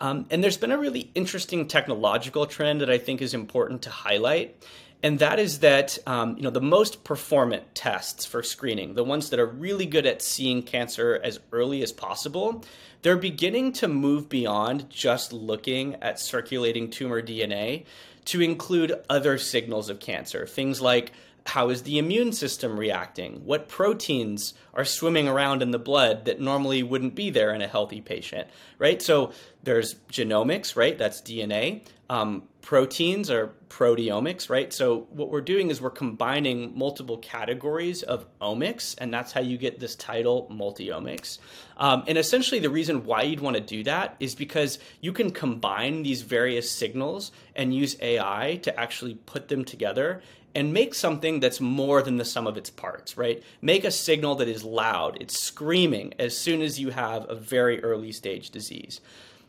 Um, 0.00 0.26
and 0.30 0.42
there's 0.42 0.56
been 0.56 0.72
a 0.72 0.78
really 0.78 1.10
interesting 1.14 1.68
technological 1.68 2.46
trend 2.46 2.80
that 2.80 2.90
I 2.90 2.98
think 2.98 3.20
is 3.20 3.34
important 3.34 3.82
to 3.82 3.90
highlight. 3.90 4.56
And 5.02 5.18
that 5.20 5.38
is 5.38 5.60
that 5.60 5.98
um, 6.06 6.36
you 6.36 6.42
know 6.42 6.50
the 6.50 6.60
most 6.60 7.04
performant 7.04 7.74
tests 7.74 8.26
for 8.26 8.42
screening, 8.42 8.94
the 8.94 9.04
ones 9.04 9.30
that 9.30 9.40
are 9.40 9.46
really 9.46 9.86
good 9.86 10.06
at 10.06 10.20
seeing 10.20 10.62
cancer 10.62 11.18
as 11.22 11.40
early 11.52 11.82
as 11.82 11.90
possible, 11.90 12.64
they're 13.02 13.16
beginning 13.16 13.72
to 13.74 13.88
move 13.88 14.28
beyond 14.28 14.90
just 14.90 15.32
looking 15.32 15.94
at 15.96 16.20
circulating 16.20 16.90
tumor 16.90 17.22
DNA 17.22 17.84
to 18.26 18.42
include 18.42 18.92
other 19.08 19.38
signals 19.38 19.88
of 19.88 20.00
cancer, 20.00 20.46
things 20.46 20.82
like 20.82 21.12
how 21.46 21.70
is 21.70 21.82
the 21.82 21.98
immune 21.98 22.32
system 22.32 22.78
reacting? 22.78 23.44
What 23.44 23.68
proteins 23.68 24.54
are 24.74 24.84
swimming 24.84 25.28
around 25.28 25.62
in 25.62 25.70
the 25.70 25.78
blood 25.78 26.24
that 26.24 26.40
normally 26.40 26.82
wouldn't 26.82 27.14
be 27.14 27.30
there 27.30 27.52
in 27.54 27.62
a 27.62 27.66
healthy 27.66 28.00
patient, 28.00 28.48
right? 28.78 29.00
So 29.00 29.32
there's 29.62 29.96
genomics, 30.10 30.76
right? 30.76 30.96
That's 30.96 31.20
DNA. 31.20 31.84
Um, 32.08 32.44
proteins 32.60 33.30
are 33.30 33.54
proteomics, 33.68 34.50
right? 34.50 34.72
So 34.72 35.06
what 35.10 35.30
we're 35.30 35.40
doing 35.40 35.70
is 35.70 35.80
we're 35.80 35.90
combining 35.90 36.76
multiple 36.76 37.18
categories 37.18 38.02
of 38.02 38.26
omics, 38.40 38.96
and 38.98 39.14
that's 39.14 39.32
how 39.32 39.40
you 39.40 39.56
get 39.56 39.78
this 39.78 39.94
title, 39.94 40.48
multiomics. 40.52 41.38
Um, 41.76 42.02
and 42.06 42.18
essentially, 42.18 42.60
the 42.60 42.70
reason 42.70 43.04
why 43.04 43.22
you'd 43.22 43.40
want 43.40 43.56
to 43.56 43.62
do 43.62 43.84
that 43.84 44.16
is 44.18 44.34
because 44.34 44.78
you 45.00 45.12
can 45.12 45.30
combine 45.30 46.02
these 46.02 46.22
various 46.22 46.70
signals 46.70 47.32
and 47.54 47.74
use 47.74 47.96
AI 48.00 48.58
to 48.62 48.78
actually 48.78 49.14
put 49.14 49.48
them 49.48 49.64
together 49.64 50.20
and 50.54 50.72
make 50.72 50.94
something 50.94 51.40
that's 51.40 51.60
more 51.60 52.02
than 52.02 52.16
the 52.16 52.24
sum 52.24 52.46
of 52.46 52.56
its 52.56 52.70
parts, 52.70 53.16
right? 53.16 53.42
Make 53.60 53.84
a 53.84 53.90
signal 53.90 54.34
that 54.36 54.48
is 54.48 54.64
loud, 54.64 55.18
it's 55.20 55.40
screaming 55.40 56.14
as 56.18 56.36
soon 56.36 56.62
as 56.62 56.80
you 56.80 56.90
have 56.90 57.28
a 57.28 57.34
very 57.34 57.82
early 57.82 58.12
stage 58.12 58.50
disease. 58.50 59.00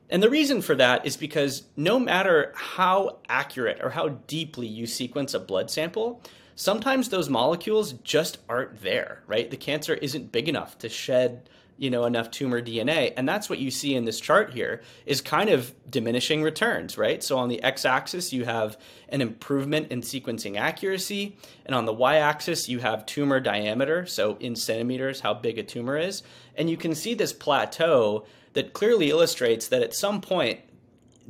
And 0.10 0.22
the 0.22 0.30
reason 0.30 0.62
for 0.62 0.76
that 0.76 1.06
is 1.06 1.16
because 1.16 1.64
no 1.78 1.98
matter 1.98 2.52
how 2.56 3.20
accurate 3.30 3.80
or 3.82 3.92
how 3.92 4.10
deeply 4.10 4.68
you 4.68 4.86
sequence 4.86 5.34
a 5.34 5.40
blood 5.40 5.72
sample, 5.72 6.22
sometimes 6.56 7.10
those 7.10 7.30
molecules 7.30 7.94
just 7.94 8.38
aren't 8.50 8.82
there, 8.82 9.24
right? 9.26 9.50
The 9.50 9.58
cancer 9.58 9.94
isn't 9.94 10.34
big 10.34 10.50
enough 10.50 10.78
to 10.80 10.90
shed 10.90 11.50
you 11.82 11.90
know 11.90 12.06
enough 12.06 12.30
tumor 12.30 12.62
DNA 12.62 13.12
and 13.18 13.28
that's 13.28 13.50
what 13.50 13.58
you 13.58 13.72
see 13.72 13.96
in 13.96 14.06
this 14.06 14.20
chart 14.20 14.54
here 14.54 14.82
is 15.08 15.20
kind 15.20 15.50
of 15.50 15.74
diminishing 15.90 16.44
returns 16.44 16.96
right 16.96 17.24
so 17.24 17.40
on 17.40 17.50
the 17.50 17.62
x-axis 17.64 18.32
you 18.32 18.46
have 18.46 18.78
an 19.10 19.20
improvement 19.20 19.92
in 19.92 20.02
sequencing 20.02 20.58
accuracy 20.58 21.36
and 21.66 21.74
on 21.74 21.86
the 21.86 21.94
y-axis 21.94 22.70
you 22.70 22.78
have 22.78 23.04
tumor 23.08 23.40
diameter 23.40 24.06
so 24.06 24.38
in 24.40 24.56
centimeters 24.56 25.22
how 25.22 25.34
big 25.34 25.58
a 25.58 25.64
tumor 25.64 25.98
is 25.98 26.22
and 26.56 26.70
you 26.70 26.78
can 26.78 26.94
see 26.94 27.16
this 27.16 27.34
plateau 27.34 28.24
that 28.54 28.74
clearly 28.74 29.10
illustrates 29.10 29.68
that 29.70 29.82
at 29.82 29.96
some 29.96 30.22
point 30.22 30.60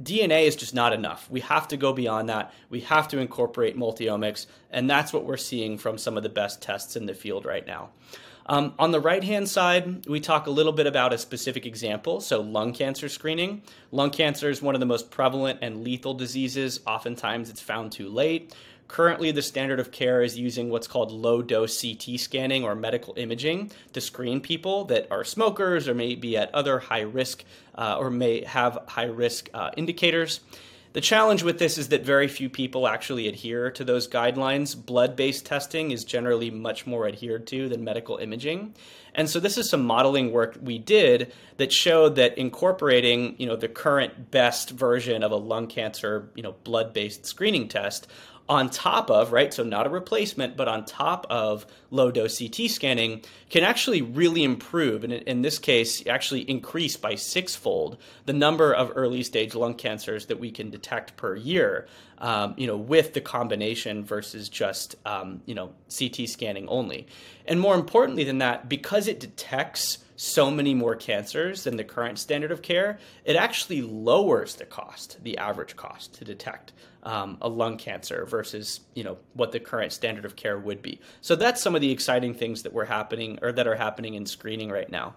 DNA 0.02 0.48
is 0.48 0.56
just 0.56 0.74
not 0.74 0.94
enough. 0.94 1.30
We 1.30 1.42
have 1.42 1.68
to 1.68 1.78
go 1.78 1.94
beyond 1.94 2.30
that. 2.30 2.54
We 2.70 2.80
have 2.82 3.10
to 3.10 3.20
incorporate 3.20 3.78
multiomics, 3.78 4.48
and 4.72 4.90
that's 4.90 5.14
what 5.14 5.26
we're 5.26 5.38
seeing 5.38 5.78
from 5.78 5.98
some 5.98 6.18
of 6.18 6.24
the 6.24 6.30
best 6.30 6.62
tests 6.62 6.96
in 6.96 7.06
the 7.06 7.14
field 7.14 7.46
right 7.46 7.68
now. 7.68 7.90
Um, 8.46 8.74
on 8.80 8.92
the 8.92 9.00
right 9.00 9.24
hand 9.24 9.48
side, 9.48 10.06
we 10.08 10.20
talk 10.20 10.48
a 10.48 10.52
little 10.52 10.72
bit 10.72 10.88
about 10.88 11.14
a 11.14 11.18
specific 11.18 11.66
example. 11.66 12.22
So, 12.22 12.42
lung 12.42 12.74
cancer 12.74 13.08
screening. 13.10 13.62
Lung 13.92 14.10
cancer 14.10 14.50
is 14.50 14.62
one 14.62 14.76
of 14.76 14.80
the 14.80 14.86
most 14.86 15.12
prevalent 15.12 15.60
and 15.62 15.84
lethal 15.84 16.14
diseases. 16.14 16.80
Oftentimes, 16.88 17.50
it's 17.50 17.62
found 17.62 17.92
too 17.92 18.10
late. 18.10 18.54
Currently, 18.92 19.32
the 19.32 19.42
standard 19.42 19.80
of 19.80 19.92
care 19.92 20.22
is 20.22 20.38
using 20.38 20.70
what's 20.70 20.86
called 20.86 21.14
low 21.14 21.42
dose 21.42 21.82
CT 21.82 22.20
scanning 22.20 22.66
or 22.66 22.76
medical 22.76 23.14
imaging 23.16 23.72
to 23.94 24.02
screen 24.02 24.42
people 24.42 24.84
that 24.86 25.08
are 25.10 25.24
smokers 25.24 25.88
or 25.88 25.94
may 25.94 26.16
be 26.16 26.36
at 26.36 26.54
other 26.54 26.80
high 26.80 27.02
risk 27.02 27.46
uh, 27.76 27.96
or 27.98 28.10
may 28.10 28.44
have 28.44 28.80
high 28.90 29.06
risk 29.06 29.50
uh, 29.54 29.72
indicators. 29.78 30.42
The 30.94 31.02
challenge 31.02 31.42
with 31.42 31.58
this 31.58 31.78
is 31.78 31.88
that 31.90 32.06
very 32.06 32.28
few 32.28 32.50
people 32.50 32.86
actually 32.86 33.30
adhere 33.30 33.72
to 33.72 33.86
those 33.86 34.10
guidelines. 34.10 34.76
Blood 34.76 35.16
based 35.16 35.46
testing 35.46 35.92
is 35.92 36.04
generally 36.04 36.52
much 36.52 36.86
more 36.86 37.08
adhered 37.08 37.48
to 37.48 37.70
than 37.70 37.86
medical 37.86 38.18
imaging. 38.18 38.76
And 39.16 39.30
so 39.30 39.40
this 39.40 39.58
is 39.58 39.70
some 39.70 39.86
modeling 39.86 40.32
work 40.32 40.58
we 40.62 40.78
did 40.78 41.34
that 41.58 41.72
showed 41.72 42.16
that 42.16 42.38
incorporating, 42.38 43.36
you 43.38 43.46
know, 43.46 43.56
the 43.56 43.70
current 43.70 44.32
best 44.32 44.72
version 44.72 45.24
of 45.24 45.32
a 45.32 45.38
lung 45.38 45.68
cancer, 45.68 46.30
you 46.36 46.44
know, 46.44 46.56
blood-based 46.64 47.26
screening 47.26 47.68
test 47.70 48.08
on 48.52 48.70
top 48.70 49.10
of, 49.10 49.32
right? 49.32 49.54
So 49.54 49.64
not 49.64 49.88
a 49.88 49.90
replacement, 49.90 50.58
but 50.58 50.68
on 50.68 50.84
top 50.84 51.26
of 51.30 51.66
low 51.90 52.12
dose 52.12 52.38
CT 52.38 52.70
scanning 52.70 53.24
can 53.50 53.64
actually 53.64 54.02
really 54.02 54.44
improve, 54.44 55.06
and 55.06 55.14
in 55.14 55.42
this 55.42 55.58
case, 55.58 56.06
actually 56.06 56.42
increase 56.42 56.98
by 56.98 57.16
sixfold 57.16 57.98
the 58.26 58.34
number 58.34 58.74
of 58.74 58.92
early 58.94 59.24
stage 59.24 59.56
lung 59.56 59.76
cancers 59.76 60.26
that 60.26 60.38
we 60.38 60.52
can 60.52 60.70
detect 60.70 61.16
per 61.16 61.34
year. 61.34 61.88
Um, 62.18 62.54
you 62.58 62.68
know, 62.68 62.76
with 62.76 63.14
the 63.14 63.22
combination 63.22 64.04
versus 64.04 64.50
just 64.50 64.96
um, 65.06 65.42
you 65.46 65.56
know 65.56 65.72
CT 65.98 66.28
scanning 66.28 66.68
only, 66.68 67.08
and 67.46 67.58
more 67.58 67.76
importantly 67.76 68.26
than 68.26 68.40
that, 68.40 68.68
because 68.68 69.08
it 69.08 69.22
detects 69.22 70.00
so 70.22 70.52
many 70.52 70.76
more 70.76 70.96
cancers 70.96 71.64
than 71.64 71.78
the 71.78 71.84
current 71.84 72.20
standard 72.20 72.52
of 72.52 72.62
care, 72.62 73.00
it 73.26 73.36
actually 73.36 73.82
lowers 73.82 74.54
the 74.54 74.66
cost, 74.66 75.18
the 75.24 75.36
average 75.40 75.76
cost 75.76 76.14
to 76.14 76.24
detect 76.24 76.74
um, 77.02 77.40
a 77.42 77.50
lung 77.50 77.76
cancer 77.76 78.24
versus 78.28 78.82
you 78.94 79.04
know 79.04 79.18
what 79.34 79.52
the 79.52 79.60
current 79.60 79.92
standard 79.92 80.24
of 80.24 80.36
care 80.36 80.60
would 80.60 80.84
be. 80.84 81.02
So 81.22 81.36
that's 81.36 81.60
some 81.60 81.74
of 81.74 81.82
the 81.82 81.92
exciting 81.92 82.36
things 82.36 82.62
that 82.62 82.72
were 82.72 82.86
happening 82.86 83.40
or 83.42 83.52
that 83.52 83.66
are 83.66 83.74
happening 83.74 84.14
in 84.14 84.28
screening 84.28 84.70
right 84.70 84.92
now. 84.92 85.16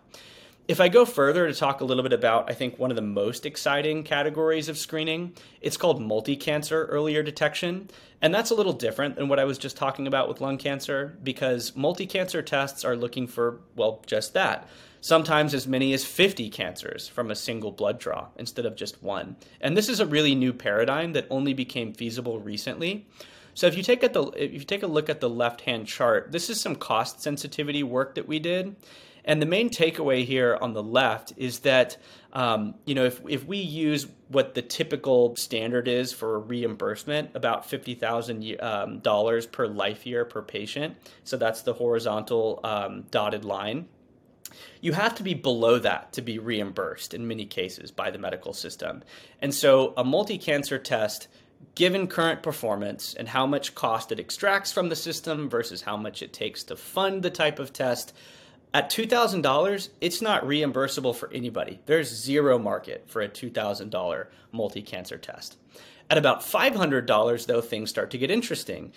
If 0.66 0.80
I 0.80 0.88
go 0.88 1.04
further 1.04 1.46
to 1.46 1.52
talk 1.52 1.82
a 1.82 1.84
little 1.84 2.02
bit 2.02 2.14
about, 2.14 2.50
I 2.50 2.54
think 2.54 2.78
one 2.78 2.90
of 2.90 2.96
the 2.96 3.02
most 3.02 3.44
exciting 3.44 4.04
categories 4.04 4.70
of 4.70 4.78
screening, 4.78 5.34
it's 5.60 5.76
called 5.76 6.00
multi 6.00 6.34
cancer 6.34 6.86
earlier 6.86 7.22
detection. 7.22 7.90
And 8.22 8.34
that's 8.34 8.50
a 8.50 8.54
little 8.54 8.72
different 8.72 9.16
than 9.16 9.28
what 9.28 9.38
I 9.38 9.44
was 9.44 9.58
just 9.58 9.76
talking 9.76 10.06
about 10.06 10.30
with 10.30 10.40
lung 10.40 10.56
cancer 10.56 11.18
because 11.22 11.76
multi 11.76 12.06
cancer 12.06 12.40
tests 12.40 12.86
are 12.86 12.96
looking 12.96 13.26
for, 13.26 13.60
well, 13.76 14.02
just 14.06 14.32
that 14.32 14.66
sometimes 15.04 15.52
as 15.52 15.68
many 15.68 15.92
as 15.92 16.02
50 16.02 16.48
cancers 16.48 17.06
from 17.08 17.30
a 17.30 17.34
single 17.34 17.70
blood 17.70 17.98
draw 17.98 18.28
instead 18.38 18.64
of 18.64 18.74
just 18.74 19.02
one. 19.02 19.36
And 19.60 19.76
this 19.76 19.90
is 19.90 20.00
a 20.00 20.06
really 20.06 20.34
new 20.34 20.54
paradigm 20.54 21.12
that 21.12 21.26
only 21.28 21.52
became 21.52 21.92
feasible 21.92 22.40
recently. 22.40 23.06
So 23.52 23.66
if 23.66 23.76
you 23.76 23.82
take 23.82 24.02
at 24.02 24.14
the 24.14 24.22
if 24.28 24.54
you 24.54 24.60
take 24.60 24.82
a 24.82 24.86
look 24.86 25.10
at 25.10 25.20
the 25.20 25.28
left-hand 25.28 25.86
chart, 25.86 26.32
this 26.32 26.48
is 26.48 26.58
some 26.58 26.74
cost 26.74 27.20
sensitivity 27.20 27.82
work 27.82 28.14
that 28.14 28.26
we 28.26 28.38
did. 28.38 28.76
And 29.26 29.42
the 29.42 29.46
main 29.46 29.68
takeaway 29.68 30.24
here 30.24 30.56
on 30.62 30.72
the 30.72 30.82
left 30.82 31.34
is 31.36 31.58
that 31.60 31.98
um, 32.32 32.74
you 32.86 32.94
know 32.94 33.04
if 33.04 33.20
if 33.28 33.44
we 33.44 33.58
use 33.58 34.06
what 34.28 34.54
the 34.54 34.62
typical 34.62 35.36
standard 35.36 35.86
is 35.86 36.14
for 36.14 36.40
reimbursement, 36.40 37.32
about 37.34 37.68
fifty 37.68 37.94
thousand 37.94 38.58
um, 38.62 39.00
dollars 39.00 39.46
per 39.46 39.66
life 39.66 40.06
year 40.06 40.24
per 40.24 40.40
patient. 40.40 40.96
So 41.24 41.36
that's 41.36 41.60
the 41.60 41.74
horizontal 41.74 42.60
um, 42.64 43.04
dotted 43.10 43.44
line 43.44 43.86
you 44.80 44.92
have 44.92 45.14
to 45.16 45.22
be 45.22 45.34
below 45.34 45.78
that 45.78 46.12
to 46.14 46.22
be 46.22 46.38
reimbursed 46.38 47.14
in 47.14 47.28
many 47.28 47.46
cases 47.46 47.90
by 47.90 48.10
the 48.10 48.18
medical 48.18 48.52
system. 48.52 49.02
And 49.40 49.54
so 49.54 49.94
a 49.96 50.04
multi 50.04 50.38
cancer 50.38 50.78
test, 50.78 51.28
given 51.74 52.06
current 52.06 52.42
performance 52.42 53.14
and 53.14 53.28
how 53.28 53.46
much 53.46 53.74
cost 53.74 54.12
it 54.12 54.20
extracts 54.20 54.72
from 54.72 54.88
the 54.88 54.96
system 54.96 55.48
versus 55.48 55.82
how 55.82 55.96
much 55.96 56.22
it 56.22 56.32
takes 56.32 56.64
to 56.64 56.76
fund 56.76 57.22
the 57.22 57.30
type 57.30 57.58
of 57.58 57.72
test, 57.72 58.12
at 58.74 58.90
$2,000, 58.90 59.88
it's 60.00 60.20
not 60.20 60.44
reimbursable 60.44 61.14
for 61.14 61.32
anybody. 61.32 61.78
There's 61.86 62.08
zero 62.08 62.58
market 62.58 63.04
for 63.06 63.22
a 63.22 63.28
$2,000 63.28 64.26
multi 64.50 64.82
cancer 64.82 65.16
test. 65.16 65.56
At 66.10 66.18
about 66.18 66.40
$500, 66.40 67.46
though, 67.46 67.60
things 67.60 67.88
start 67.88 68.10
to 68.10 68.18
get 68.18 68.32
interesting 68.32 68.92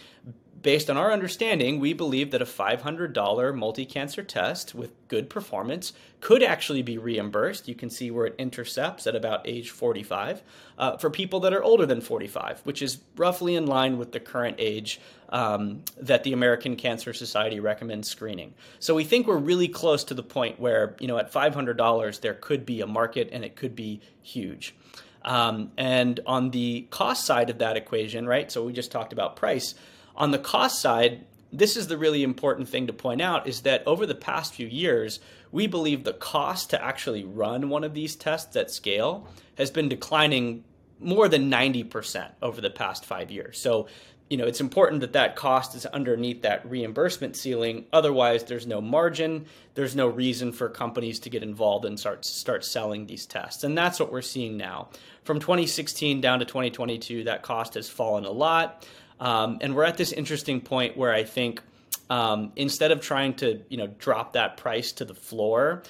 based 0.61 0.89
on 0.89 0.97
our 0.97 1.11
understanding, 1.11 1.79
we 1.79 1.93
believe 1.93 2.31
that 2.31 2.41
a 2.41 2.45
$500 2.45 3.55
multi 3.55 3.85
cancer 3.85 4.23
test 4.23 4.73
with 4.73 4.91
good 5.07 5.29
performance 5.29 5.93
could 6.19 6.41
actually 6.41 6.81
be 6.81 6.97
reimbursed. 6.97 7.67
You 7.67 7.75
can 7.75 7.89
see 7.89 8.11
where 8.11 8.25
it 8.25 8.35
intercepts 8.37 9.07
at 9.07 9.15
about 9.15 9.47
age 9.47 9.69
45 9.69 10.41
uh, 10.77 10.97
for 10.97 11.09
people 11.09 11.39
that 11.41 11.53
are 11.53 11.63
older 11.63 11.85
than 11.85 12.01
45, 12.01 12.61
which 12.61 12.81
is 12.81 12.99
roughly 13.15 13.55
in 13.55 13.65
line 13.65 13.97
with 13.97 14.11
the 14.11 14.19
current 14.19 14.55
age 14.59 14.99
um, 15.29 15.83
that 15.99 16.23
the 16.23 16.33
American 16.33 16.75
Cancer 16.75 17.13
Society 17.13 17.59
recommends 17.59 18.09
screening. 18.09 18.53
So 18.79 18.95
we 18.95 19.03
think 19.03 19.27
we're 19.27 19.37
really 19.37 19.67
close 19.67 20.03
to 20.05 20.13
the 20.13 20.23
point 20.23 20.59
where, 20.59 20.95
you 20.99 21.07
know, 21.07 21.17
at 21.17 21.31
$500, 21.31 22.21
there 22.21 22.33
could 22.33 22.65
be 22.65 22.81
a 22.81 22.87
market 22.87 23.29
and 23.31 23.43
it 23.45 23.55
could 23.55 23.75
be 23.75 24.01
huge. 24.21 24.75
Um, 25.23 25.71
and 25.77 26.19
on 26.25 26.51
the 26.51 26.87
cost 26.89 27.25
side 27.25 27.49
of 27.49 27.57
that 27.57 27.75
equation, 27.75 28.25
right? 28.25 28.49
So 28.51 28.63
we 28.63 28.71
just 28.71 28.91
talked 28.91 29.11
about 29.11 29.35
price 29.35 29.75
on 30.17 30.31
the 30.31 30.39
cost 30.39 30.81
side, 30.81 31.25
this 31.53 31.77
is 31.77 31.87
the 31.87 31.97
really 31.97 32.23
important 32.23 32.67
thing 32.67 32.87
to 32.87 32.93
point 32.93 33.21
out 33.21 33.47
is 33.47 33.61
that 33.61 33.83
over 33.87 34.05
the 34.05 34.15
past 34.15 34.53
few 34.53 34.67
years, 34.67 35.19
we 35.51 35.67
believe 35.67 36.03
the 36.03 36.13
cost 36.13 36.71
to 36.71 36.83
actually 36.83 37.23
run 37.23 37.69
one 37.69 37.83
of 37.83 37.93
these 37.93 38.15
tests 38.15 38.55
at 38.55 38.71
scale 38.71 39.27
has 39.57 39.71
been 39.71 39.87
declining 39.87 40.63
more 40.99 41.27
than 41.27 41.49
90% 41.49 42.31
over 42.41 42.59
the 42.59 42.69
past 42.69 43.05
five 43.05 43.31
years. 43.31 43.59
So, 43.59 43.87
you 44.29 44.35
know, 44.35 44.45
it's 44.45 44.59
important 44.59 45.01
that 45.01 45.13
that 45.13 45.35
cost 45.37 45.73
is 45.75 45.85
underneath 45.85 46.41
that 46.41 46.69
reimbursement 46.69 47.37
ceiling. 47.37 47.85
Otherwise, 47.93 48.43
there's 48.43 48.67
no 48.67 48.81
margin. 48.81 49.45
There's 49.75 49.95
no 49.95 50.07
reason 50.07 50.51
for 50.51 50.67
companies 50.67 51.19
to 51.19 51.29
get 51.29 51.43
involved 51.43 51.85
and 51.85 51.97
start 51.97 52.25
start 52.25 52.65
selling 52.65 53.05
these 53.05 53.25
tests. 53.25 53.63
And 53.63 53.77
that's 53.77 53.99
what 53.99 54.11
we're 54.11 54.21
seeing 54.21 54.57
now. 54.57 54.89
From 55.23 55.39
2016 55.39 56.19
down 56.19 56.39
to 56.39 56.45
2022, 56.45 57.25
that 57.25 57.41
cost 57.41 57.75
has 57.75 57.89
fallen 57.89 58.25
a 58.25 58.31
lot. 58.31 58.85
Um, 59.19 59.57
and 59.61 59.75
we're 59.75 59.83
at 59.83 59.97
this 59.97 60.11
interesting 60.11 60.61
point 60.61 60.95
where 60.95 61.13
I 61.13 61.23
think 61.23 61.61
um, 62.09 62.51
instead 62.55 62.91
of 62.91 63.01
trying 63.01 63.33
to 63.35 63.61
you 63.69 63.77
know 63.77 63.87
drop 63.87 64.33
that 64.33 64.57
price 64.57 64.91
to 64.93 65.05
the 65.05 65.15
floor, 65.15 65.83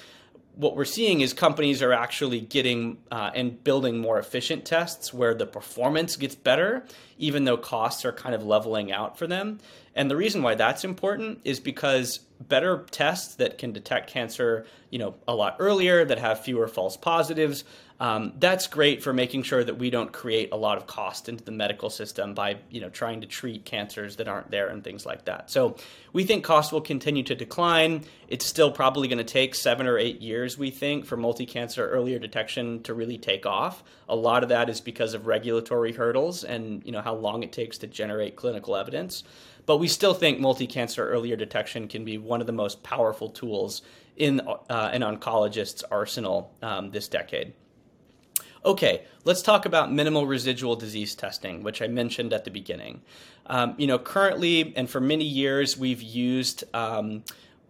what 0.58 0.74
we're 0.74 0.84
seeing 0.84 1.20
is 1.20 1.32
companies 1.32 1.82
are 1.82 1.92
actually 1.92 2.40
getting 2.40 2.98
uh, 3.12 3.30
and 3.32 3.62
building 3.62 3.98
more 3.98 4.18
efficient 4.18 4.64
tests 4.64 5.14
where 5.14 5.32
the 5.32 5.46
performance 5.46 6.16
gets 6.16 6.34
better, 6.34 6.84
even 7.16 7.44
though 7.44 7.56
costs 7.56 8.04
are 8.04 8.12
kind 8.12 8.34
of 8.34 8.44
leveling 8.44 8.90
out 8.90 9.16
for 9.16 9.28
them. 9.28 9.60
And 9.98 10.08
the 10.08 10.16
reason 10.16 10.44
why 10.44 10.54
that's 10.54 10.84
important 10.84 11.40
is 11.42 11.58
because 11.58 12.20
better 12.40 12.86
tests 12.92 13.34
that 13.34 13.58
can 13.58 13.72
detect 13.72 14.08
cancer, 14.08 14.64
you 14.90 14.98
know, 15.00 15.16
a 15.26 15.34
lot 15.34 15.56
earlier, 15.58 16.04
that 16.04 16.20
have 16.20 16.44
fewer 16.44 16.68
false 16.68 16.96
positives, 16.96 17.64
um, 18.00 18.34
that's 18.38 18.68
great 18.68 19.02
for 19.02 19.12
making 19.12 19.42
sure 19.42 19.64
that 19.64 19.76
we 19.76 19.90
don't 19.90 20.12
create 20.12 20.50
a 20.52 20.56
lot 20.56 20.78
of 20.78 20.86
cost 20.86 21.28
into 21.28 21.42
the 21.42 21.50
medical 21.50 21.90
system 21.90 22.32
by 22.32 22.58
you 22.70 22.80
know 22.80 22.88
trying 22.88 23.22
to 23.22 23.26
treat 23.26 23.64
cancers 23.64 24.16
that 24.16 24.28
aren't 24.28 24.52
there 24.52 24.68
and 24.68 24.84
things 24.84 25.04
like 25.04 25.24
that. 25.24 25.50
So 25.50 25.76
we 26.12 26.22
think 26.22 26.44
cost 26.44 26.72
will 26.72 26.80
continue 26.80 27.24
to 27.24 27.34
decline. 27.34 28.04
It's 28.28 28.46
still 28.46 28.70
probably 28.70 29.08
going 29.08 29.18
to 29.18 29.24
take 29.24 29.56
seven 29.56 29.88
or 29.88 29.98
eight 29.98 30.20
years, 30.20 30.56
we 30.56 30.70
think, 30.70 31.06
for 31.06 31.16
multi-cancer 31.16 31.88
earlier 31.88 32.20
detection 32.20 32.84
to 32.84 32.94
really 32.94 33.18
take 33.18 33.46
off. 33.46 33.82
A 34.08 34.14
lot 34.14 34.44
of 34.44 34.50
that 34.50 34.68
is 34.68 34.80
because 34.80 35.14
of 35.14 35.26
regulatory 35.26 35.92
hurdles 35.92 36.44
and 36.44 36.84
you 36.86 36.92
know 36.92 37.02
how 37.02 37.16
long 37.16 37.42
it 37.42 37.50
takes 37.50 37.78
to 37.78 37.88
generate 37.88 38.36
clinical 38.36 38.76
evidence. 38.76 39.24
But 39.68 39.76
we 39.76 39.86
still 39.86 40.14
think 40.14 40.40
multi-cancer 40.40 41.06
earlier 41.06 41.36
detection 41.36 41.88
can 41.88 42.02
be 42.02 42.16
one 42.16 42.40
of 42.40 42.46
the 42.46 42.54
most 42.54 42.82
powerful 42.82 43.28
tools 43.28 43.82
in 44.16 44.40
uh, 44.40 44.88
an 44.90 45.02
oncologist's 45.02 45.82
arsenal 45.90 46.54
um, 46.62 46.90
this 46.90 47.06
decade. 47.06 47.52
Okay, 48.64 49.04
let's 49.24 49.42
talk 49.42 49.66
about 49.66 49.92
minimal 49.92 50.26
residual 50.26 50.74
disease 50.74 51.14
testing, 51.14 51.62
which 51.62 51.82
I 51.82 51.86
mentioned 51.86 52.32
at 52.32 52.46
the 52.46 52.50
beginning. 52.50 53.02
Um, 53.44 53.74
you 53.76 53.86
know, 53.86 53.98
currently 53.98 54.72
and 54.74 54.88
for 54.88 55.02
many 55.02 55.24
years, 55.24 55.76
we've 55.76 56.00
used 56.00 56.64
um, 56.72 57.22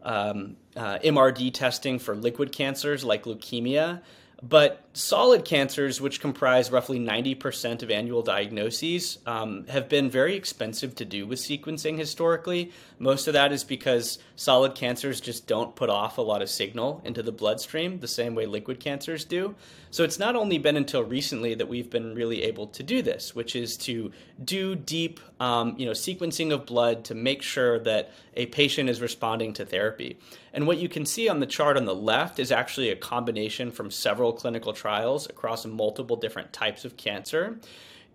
um, 0.04 0.56
uh, 0.76 1.00
MRD 1.00 1.52
testing 1.52 1.98
for 1.98 2.14
liquid 2.14 2.52
cancers 2.52 3.02
like 3.02 3.24
leukemia. 3.24 4.02
But 4.40 4.84
solid 4.92 5.44
cancers, 5.44 6.00
which 6.00 6.20
comprise 6.20 6.70
roughly 6.70 7.00
90% 7.00 7.82
of 7.82 7.90
annual 7.90 8.22
diagnoses, 8.22 9.18
um, 9.26 9.66
have 9.66 9.88
been 9.88 10.08
very 10.08 10.36
expensive 10.36 10.94
to 10.96 11.04
do 11.04 11.26
with 11.26 11.40
sequencing 11.40 11.98
historically. 11.98 12.70
Most 13.00 13.26
of 13.26 13.32
that 13.34 13.50
is 13.50 13.64
because 13.64 14.18
solid 14.36 14.76
cancers 14.76 15.20
just 15.20 15.48
don't 15.48 15.74
put 15.74 15.90
off 15.90 16.18
a 16.18 16.22
lot 16.22 16.40
of 16.40 16.48
signal 16.48 17.00
into 17.04 17.22
the 17.22 17.32
bloodstream 17.32 17.98
the 17.98 18.08
same 18.08 18.36
way 18.36 18.46
liquid 18.46 18.78
cancers 18.78 19.24
do. 19.24 19.56
So 19.90 20.04
it's 20.04 20.18
not 20.18 20.36
only 20.36 20.58
been 20.58 20.76
until 20.76 21.02
recently 21.02 21.54
that 21.54 21.68
we've 21.68 21.90
been 21.90 22.14
really 22.14 22.42
able 22.42 22.66
to 22.68 22.82
do 22.82 23.02
this, 23.02 23.34
which 23.34 23.56
is 23.56 23.76
to 23.78 24.12
do 24.44 24.76
deep, 24.76 25.18
um, 25.40 25.74
you 25.78 25.86
know, 25.86 25.92
sequencing 25.92 26.52
of 26.52 26.66
blood 26.66 27.04
to 27.04 27.14
make 27.14 27.42
sure 27.42 27.78
that 27.80 28.12
a 28.34 28.46
patient 28.46 28.88
is 28.88 29.00
responding 29.00 29.52
to 29.54 29.64
therapy. 29.64 30.18
And 30.52 30.66
what 30.66 30.78
you 30.78 30.88
can 30.88 31.06
see 31.06 31.28
on 31.28 31.40
the 31.40 31.46
chart 31.46 31.76
on 31.76 31.84
the 31.84 31.94
left 31.94 32.38
is 32.38 32.52
actually 32.52 32.90
a 32.90 32.96
combination 32.96 33.70
from 33.70 33.90
several 33.90 34.27
clinical 34.32 34.72
trials 34.72 35.28
across 35.28 35.66
multiple 35.66 36.16
different 36.16 36.52
types 36.52 36.84
of 36.84 36.96
cancer. 36.96 37.58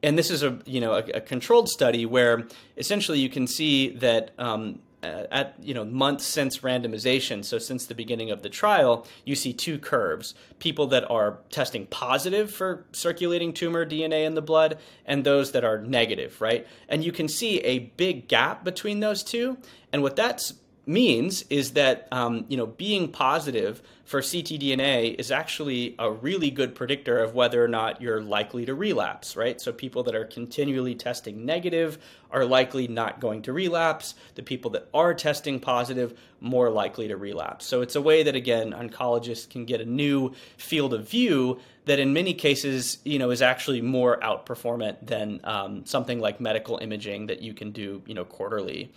And 0.02 0.17
this 0.17 0.30
is 0.30 0.43
a 0.43 0.60
you 0.65 0.82
know 0.82 0.93
a, 0.93 1.04
a, 1.15 1.21
controlled 1.21 1.69
study 1.69 2.06
where 2.06 2.47
essentially 2.78 3.19
you 3.19 3.30
can 3.30 3.47
see 3.47 3.89
that 3.97 4.32
um, 4.38 4.80
at 5.04 5.56
you 5.62 5.73
know 5.73 5.84
months 5.86 6.26
since 6.26 6.60
randomization 6.60 7.43
so 7.43 7.58
since 7.58 7.86
the 7.86 7.95
beginning 7.95 8.32
of 8.32 8.41
the 8.41 8.49
trial 8.49 9.06
you 9.26 9.36
see 9.36 9.52
two 9.52 9.78
curves 9.78 10.34
people 10.60 10.88
that 10.88 11.10
are 11.12 11.39
testing 11.49 11.86
positive 11.88 12.49
for 12.49 12.86
circulating 12.93 13.52
tumor 13.52 13.86
dna 13.86 14.26
in 14.26 14.34
the 14.34 14.41
blood 14.41 14.78
and 15.06 15.23
those 15.23 15.52
that 15.52 15.63
are 15.65 15.80
negative 15.80 16.39
right? 16.39 16.67
And 16.89 17.04
you 17.04 17.12
can 17.12 17.28
see 17.28 17.60
a 17.60 17.80
big 17.80 18.28
gap 18.28 18.63
between 18.63 18.99
those 18.99 19.23
two. 19.23 19.58
And 19.91 20.02
what 20.02 20.15
that's 20.15 20.54
means 20.85 21.43
is 21.49 21.71
that 21.71 22.07
um, 22.11 22.45
you 22.47 22.57
know 22.57 22.65
being 22.65 23.07
positive 23.07 23.81
for 24.05 24.19
ctDNA 24.19 25.15
is 25.17 25.31
actually 25.31 25.95
a 25.97 26.11
really 26.11 26.51
good 26.51 26.75
predictor 26.75 27.19
of 27.19 27.33
whether 27.33 27.63
or 27.63 27.69
not 27.69 28.01
you're 28.01 28.21
likely 28.21 28.65
to 28.65 28.75
relapse, 28.75 29.37
right? 29.37 29.61
So 29.61 29.71
people 29.71 30.03
that 30.03 30.13
are 30.13 30.25
continually 30.25 30.93
testing 30.93 31.45
negative 31.45 31.97
are 32.29 32.45
likely 32.45 32.87
not 32.87 33.21
going 33.21 33.43
to 33.43 33.53
relapse. 33.53 34.13
The 34.35 34.43
people 34.43 34.71
that 34.71 34.89
are 34.93 35.13
testing 35.13 35.59
positive 35.59 36.19
more 36.41 36.69
likely 36.69 37.07
to 37.07 37.15
relapse. 37.15 37.65
So 37.65 37.81
it's 37.81 37.95
a 37.95 38.01
way 38.01 38.23
that 38.23 38.35
again 38.35 38.73
oncologists 38.73 39.49
can 39.49 39.65
get 39.65 39.79
a 39.79 39.85
new 39.85 40.33
field 40.57 40.93
of 40.93 41.07
view 41.07 41.59
that 41.85 41.99
in 41.99 42.13
many 42.13 42.33
cases 42.33 42.97
you 43.05 43.19
know 43.19 43.31
is 43.31 43.41
actually 43.41 43.81
more 43.81 44.19
outperformant 44.19 44.97
than 45.07 45.39
um, 45.45 45.85
something 45.85 46.19
like 46.19 46.41
medical 46.41 46.77
imaging 46.77 47.27
that 47.27 47.41
you 47.41 47.53
can 47.53 47.71
do 47.71 48.01
you 48.05 48.13
know 48.13 48.25
quarterly. 48.25 48.91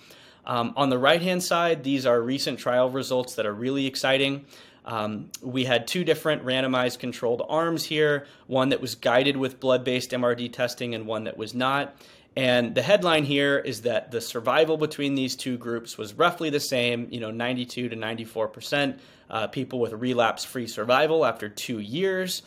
Um, 0.46 0.72
on 0.76 0.90
the 0.90 0.98
right 0.98 1.20
hand 1.20 1.42
side, 1.42 1.82
these 1.82 2.06
are 2.06 2.20
recent 2.20 2.58
trial 2.58 2.88
results 2.88 3.34
that 3.34 3.46
are 3.46 3.52
really 3.52 3.86
exciting. 3.86 4.46
Um, 4.84 5.30
we 5.42 5.64
had 5.64 5.88
two 5.88 6.04
different 6.04 6.44
randomized 6.44 7.00
controlled 7.00 7.42
arms 7.48 7.84
here 7.84 8.26
one 8.46 8.68
that 8.68 8.80
was 8.80 8.94
guided 8.94 9.36
with 9.36 9.58
blood 9.58 9.82
based 9.82 10.12
MRD 10.12 10.52
testing 10.52 10.94
and 10.94 11.06
one 11.06 11.24
that 11.24 11.36
was 11.36 11.54
not. 11.54 11.96
And 12.36 12.74
the 12.74 12.82
headline 12.82 13.24
here 13.24 13.58
is 13.58 13.82
that 13.82 14.10
the 14.10 14.20
survival 14.20 14.76
between 14.76 15.14
these 15.14 15.34
two 15.34 15.56
groups 15.56 15.96
was 15.96 16.14
roughly 16.14 16.50
the 16.50 16.60
same, 16.60 17.08
you 17.10 17.18
know, 17.18 17.30
92 17.30 17.88
to 17.88 17.96
94 17.96 18.48
percent, 18.48 19.00
uh, 19.30 19.48
people 19.48 19.80
with 19.80 19.92
relapse 19.94 20.44
free 20.44 20.66
survival 20.66 21.24
after 21.24 21.48
two 21.48 21.80
years. 21.80 22.42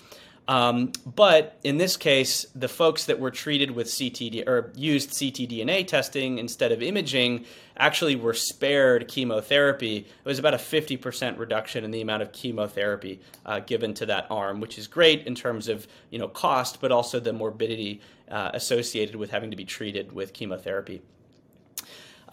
Um, 0.50 0.94
but 1.06 1.60
in 1.64 1.78
this 1.78 1.96
case, 1.96 2.48
the 2.56 2.68
folks 2.68 3.06
that 3.06 3.20
were 3.20 3.30
treated 3.30 3.70
with 3.70 3.86
CTD 3.86 4.48
or 4.48 4.74
used 4.76 5.12
ctDNA 5.12 5.86
testing 5.86 6.40
instead 6.40 6.72
of 6.72 6.82
imaging 6.82 7.46
actually 7.78 8.16
were 8.16 8.34
spared 8.34 9.08
chemotherapy. 9.08 9.98
It 9.98 10.26
was 10.26 10.40
about 10.40 10.56
a 10.56 10.58
50% 10.58 11.38
reduction 11.38 11.84
in 11.84 11.92
the 11.92 12.02
amount 12.02 12.24
of 12.24 12.32
chemotherapy 12.32 13.22
uh, 13.46 13.60
given 13.60 13.94
to 13.94 14.08
that 14.08 14.26
arm, 14.32 14.60
which 14.60 14.80
is 14.80 14.88
great 14.88 15.28
in 15.28 15.36
terms 15.36 15.68
of 15.68 15.88
you 16.10 16.18
know 16.18 16.28
cost, 16.28 16.82
but 16.82 16.92
also 16.92 17.20
the 17.20 17.32
morbidity 17.32 18.02
uh, 18.32 18.50
associated 18.56 19.18
with 19.18 19.30
having 19.30 19.52
to 19.52 19.56
be 19.56 19.66
treated 19.66 20.14
with 20.14 20.34
chemotherapy. 20.34 21.04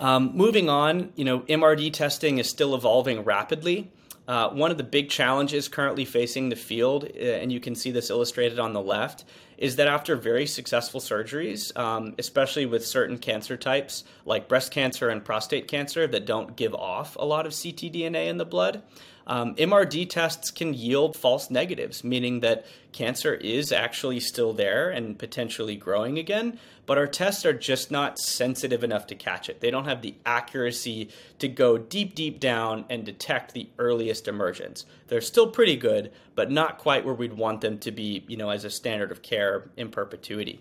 Um, 0.01 0.33
moving 0.35 0.71
on, 0.71 1.13
you 1.17 1.25
know, 1.27 1.41
MRD 1.41 1.93
testing 1.93 2.39
is 2.39 2.49
still 2.49 2.75
evolving 2.75 3.25
rapidly. 3.25 3.91
Uh, 4.29 4.51
one 4.51 4.71
of 4.71 4.77
the 4.77 4.85
big 4.85 5.09
challenges 5.09 5.69
currently 5.69 6.05
facing 6.05 6.49
the 6.49 6.57
field, 6.57 7.05
uh, 7.05 7.19
and 7.19 7.53
you 7.53 7.61
can 7.61 7.75
see 7.75 7.91
this 7.91 8.11
illustrated 8.11 8.59
on 8.59 8.73
the 8.73 8.81
left, 8.81 9.25
is 9.59 9.77
that 9.77 9.89
after 9.89 10.17
very 10.17 10.47
successful 10.47 11.01
surgeries, 11.01 11.77
um, 11.79 12.15
especially 12.19 12.67
with 12.67 12.85
certain 12.85 13.19
cancer 13.19 13.57
types 13.57 14.05
like 14.25 14.49
breast 14.49 14.71
cancer 14.71 15.09
and 15.09 15.25
prostate 15.25 15.69
cancer 15.69 16.07
that 16.07 16.27
don't 16.27 16.57
give 16.57 16.75
off 16.75 17.17
a 17.17 17.25
lot 17.25 17.47
of 17.47 17.53
ctDNA 17.53 18.29
in 18.29 18.37
the 18.37 18.45
blood, 18.45 18.83
um, 19.27 19.55
MRD 19.57 20.09
tests 20.09 20.51
can 20.51 20.73
yield 20.73 21.17
false 21.17 21.51
negatives, 21.51 22.05
meaning 22.05 22.41
that 22.41 22.65
cancer 22.93 23.35
is 23.35 23.73
actually 23.73 24.21
still 24.21 24.53
there 24.53 24.89
and 24.89 25.19
potentially 25.19 25.75
growing 25.75 26.19
again, 26.19 26.59
but 26.87 26.97
our 26.97 27.09
tests 27.09 27.45
are 27.45 27.53
just 27.53 27.91
not 27.91 28.19
sensitive 28.19 28.85
enough 28.85 29.07
to 29.09 29.17
catch 29.17 29.49
it. 29.49 29.61
They 29.61 29.71
don't 29.71 29.87
have 29.87 30.01
the 30.01 30.15
accuracy 30.25 31.11
to 31.41 31.49
go 31.49 31.77
deep, 31.77 32.15
deep 32.15 32.39
down 32.39 32.85
and 32.89 33.05
detect 33.05 33.53
the 33.53 33.69
earliest 33.79 34.29
emergence. 34.29 34.87
They're 35.09 35.21
still 35.21 35.51
pretty 35.51 35.77
good, 35.77 36.13
but 36.37 36.51
not 36.51 36.79
quite 36.79 37.05
where 37.05 37.15
we'd 37.15 37.33
want 37.33 37.61
them 37.61 37.79
to 37.79 37.91
be, 37.91 38.25
you 38.29 38.37
know, 38.37 38.51
as 38.51 38.65
a 38.65 38.71
standard 38.71 39.11
of 39.11 39.23
care 39.23 39.69
in 39.77 39.91
perpetuity. 39.91 40.61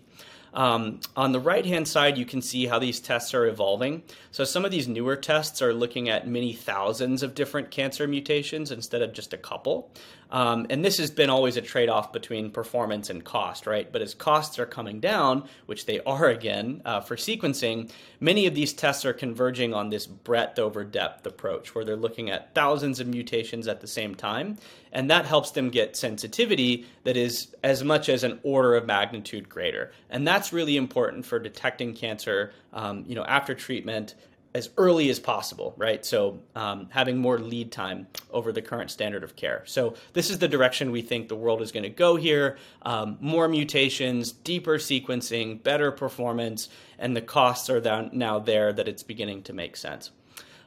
Um, 0.55 1.01
on 1.17 1.33
the 1.33 1.39
right 1.39 1.65
hand 1.65 1.87
side, 1.87 2.17
you 2.17 2.25
can 2.25 2.41
see 2.41 2.65
how 2.65 2.79
these 2.79 3.01
tests 3.01 3.33
are 3.33 3.45
evolving. 3.45 4.03
So, 4.31 4.45
some 4.45 4.63
of 4.63 4.71
these 4.71 4.87
newer 4.87 5.17
tests 5.17 5.61
are 5.61 5.73
looking 5.73 6.09
at 6.09 6.27
many 6.27 6.53
thousands 6.53 7.21
of 7.23 7.35
different 7.35 7.71
cancer 7.71 8.07
mutations 8.07 8.71
instead 8.71 9.01
of 9.01 9.11
just 9.11 9.33
a 9.33 9.37
couple. 9.37 9.91
Um, 10.31 10.65
and 10.69 10.83
this 10.83 10.97
has 10.97 11.11
been 11.11 11.29
always 11.29 11.55
a 11.55 11.61
trade 11.61 11.89
off 11.89 12.11
between 12.11 12.49
performance 12.49 13.09
and 13.09 13.23
cost, 13.23 13.67
right? 13.67 13.91
But 13.91 14.01
as 14.01 14.13
costs 14.13 14.57
are 14.57 14.65
coming 14.65 14.99
down, 14.99 15.47
which 15.65 15.85
they 15.85 15.99
are 16.01 16.27
again 16.27 16.81
uh, 16.83 17.01
for 17.01 17.15
sequencing, 17.15 17.91
many 18.19 18.47
of 18.47 18.55
these 18.55 18.73
tests 18.73 19.05
are 19.05 19.13
converging 19.13 19.73
on 19.73 19.89
this 19.89 20.07
breadth 20.07 20.57
over 20.57 20.83
depth 20.83 21.25
approach 21.27 21.75
where 21.75 21.85
they're 21.85 21.95
looking 21.95 22.29
at 22.29 22.55
thousands 22.55 22.99
of 22.99 23.07
mutations 23.07 23.67
at 23.67 23.81
the 23.81 23.87
same 23.87 24.15
time. 24.15 24.57
And 24.91 25.09
that 25.11 25.25
helps 25.25 25.51
them 25.51 25.69
get 25.69 25.95
sensitivity 25.95 26.85
that 27.05 27.15
is 27.15 27.55
as 27.63 27.83
much 27.83 28.09
as 28.09 28.23
an 28.23 28.39
order 28.43 28.75
of 28.75 28.85
magnitude 28.85 29.47
greater. 29.47 29.91
And 30.09 30.27
that's 30.27 30.51
really 30.51 30.75
important 30.75 31.25
for 31.25 31.39
detecting 31.39 31.93
cancer 31.93 32.51
um, 32.73 33.05
you 33.07 33.15
know, 33.15 33.23
after 33.23 33.55
treatment 33.55 34.15
as 34.55 34.69
early 34.77 35.09
as 35.09 35.19
possible, 35.19 35.73
right? 35.77 36.05
So 36.05 36.39
um, 36.55 36.87
having 36.89 37.17
more 37.17 37.37
lead 37.37 37.73
time 37.73 38.07
over 38.31 38.53
the 38.53 38.61
current 38.61 38.89
standard 38.89 39.21
of 39.23 39.35
care. 39.35 39.63
So 39.65 39.95
this 40.13 40.29
is 40.29 40.39
the 40.39 40.47
direction 40.47 40.91
we 40.91 41.01
think 41.01 41.27
the 41.27 41.35
world 41.35 41.61
is 41.61 41.73
going 41.73 41.83
to 41.83 41.89
go 41.89 42.15
here. 42.15 42.57
Um, 42.81 43.17
more 43.19 43.49
mutations, 43.49 44.31
deeper 44.31 44.77
sequencing, 44.77 45.61
better 45.61 45.91
performance, 45.91 46.69
and 46.97 47.15
the 47.17 47.21
costs 47.21 47.69
are 47.69 48.09
now 48.13 48.39
there 48.39 48.71
that 48.71 48.87
it's 48.87 49.03
beginning 49.03 49.43
to 49.43 49.53
make 49.53 49.75
sense. 49.75 50.11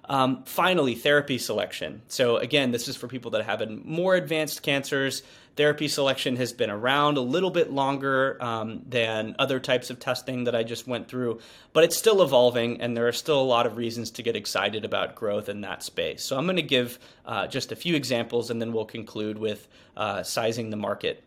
Um, 0.08 0.42
finally, 0.44 0.94
therapy 0.94 1.38
selection. 1.38 2.02
So 2.08 2.38
again, 2.38 2.70
this 2.70 2.88
is 2.88 2.96
for 2.96 3.08
people 3.08 3.32
that 3.32 3.44
have 3.44 3.62
more 3.84 4.14
advanced 4.14 4.62
cancers 4.62 5.22
therapy 5.58 5.88
selection 5.88 6.36
has 6.36 6.52
been 6.52 6.70
around 6.70 7.16
a 7.16 7.20
little 7.20 7.50
bit 7.50 7.72
longer 7.72 8.40
um, 8.40 8.80
than 8.88 9.34
other 9.40 9.58
types 9.58 9.90
of 9.90 9.98
testing 9.98 10.44
that 10.44 10.54
I 10.54 10.62
just 10.62 10.86
went 10.86 11.08
through, 11.08 11.40
but 11.72 11.82
it's 11.82 11.98
still 11.98 12.22
evolving, 12.22 12.80
and 12.80 12.96
there 12.96 13.08
are 13.08 13.12
still 13.12 13.40
a 13.40 13.42
lot 13.42 13.66
of 13.66 13.76
reasons 13.76 14.12
to 14.12 14.22
get 14.22 14.36
excited 14.36 14.84
about 14.84 15.16
growth 15.16 15.48
in 15.48 15.62
that 15.62 15.82
space. 15.82 16.22
So 16.22 16.38
I'm 16.38 16.44
going 16.44 16.56
to 16.56 16.62
give 16.62 17.00
uh, 17.26 17.48
just 17.48 17.72
a 17.72 17.76
few 17.76 17.96
examples, 17.96 18.50
and 18.50 18.62
then 18.62 18.72
we'll 18.72 18.84
conclude 18.84 19.36
with 19.36 19.66
uh, 19.96 20.22
sizing 20.22 20.70
the 20.70 20.76
market. 20.76 21.24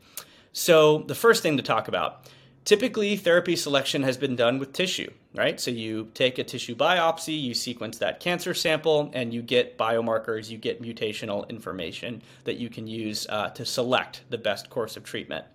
So 0.53 0.99
the 0.99 1.15
first 1.15 1.43
thing 1.43 1.57
to 1.57 1.63
talk 1.63 1.89
about 1.89 2.25
Typically, 2.63 3.17
therapy 3.17 3.55
selection 3.55 4.03
has 4.03 4.17
been 4.17 4.35
done 4.35 4.59
with 4.59 4.71
tissue, 4.71 5.11
right? 5.33 5.59
So 5.59 5.71
you 5.71 6.11
take 6.13 6.37
a 6.37 6.43
tissue 6.43 6.75
biopsy, 6.75 7.41
you 7.41 7.55
sequence 7.55 7.97
that 7.97 8.19
cancer 8.19 8.53
sample, 8.53 9.09
and 9.13 9.33
you 9.33 9.41
get 9.41 9.79
biomarkers, 9.79 10.49
you 10.49 10.59
get 10.59 10.81
mutational 10.81 11.49
information 11.49 12.21
that 12.43 12.57
you 12.57 12.69
can 12.69 12.85
use 12.85 13.25
uh, 13.29 13.49
to 13.49 13.65
select 13.65 14.21
the 14.29 14.37
best 14.37 14.69
course 14.69 14.95
of 14.95 15.03
treatment. 15.03 15.45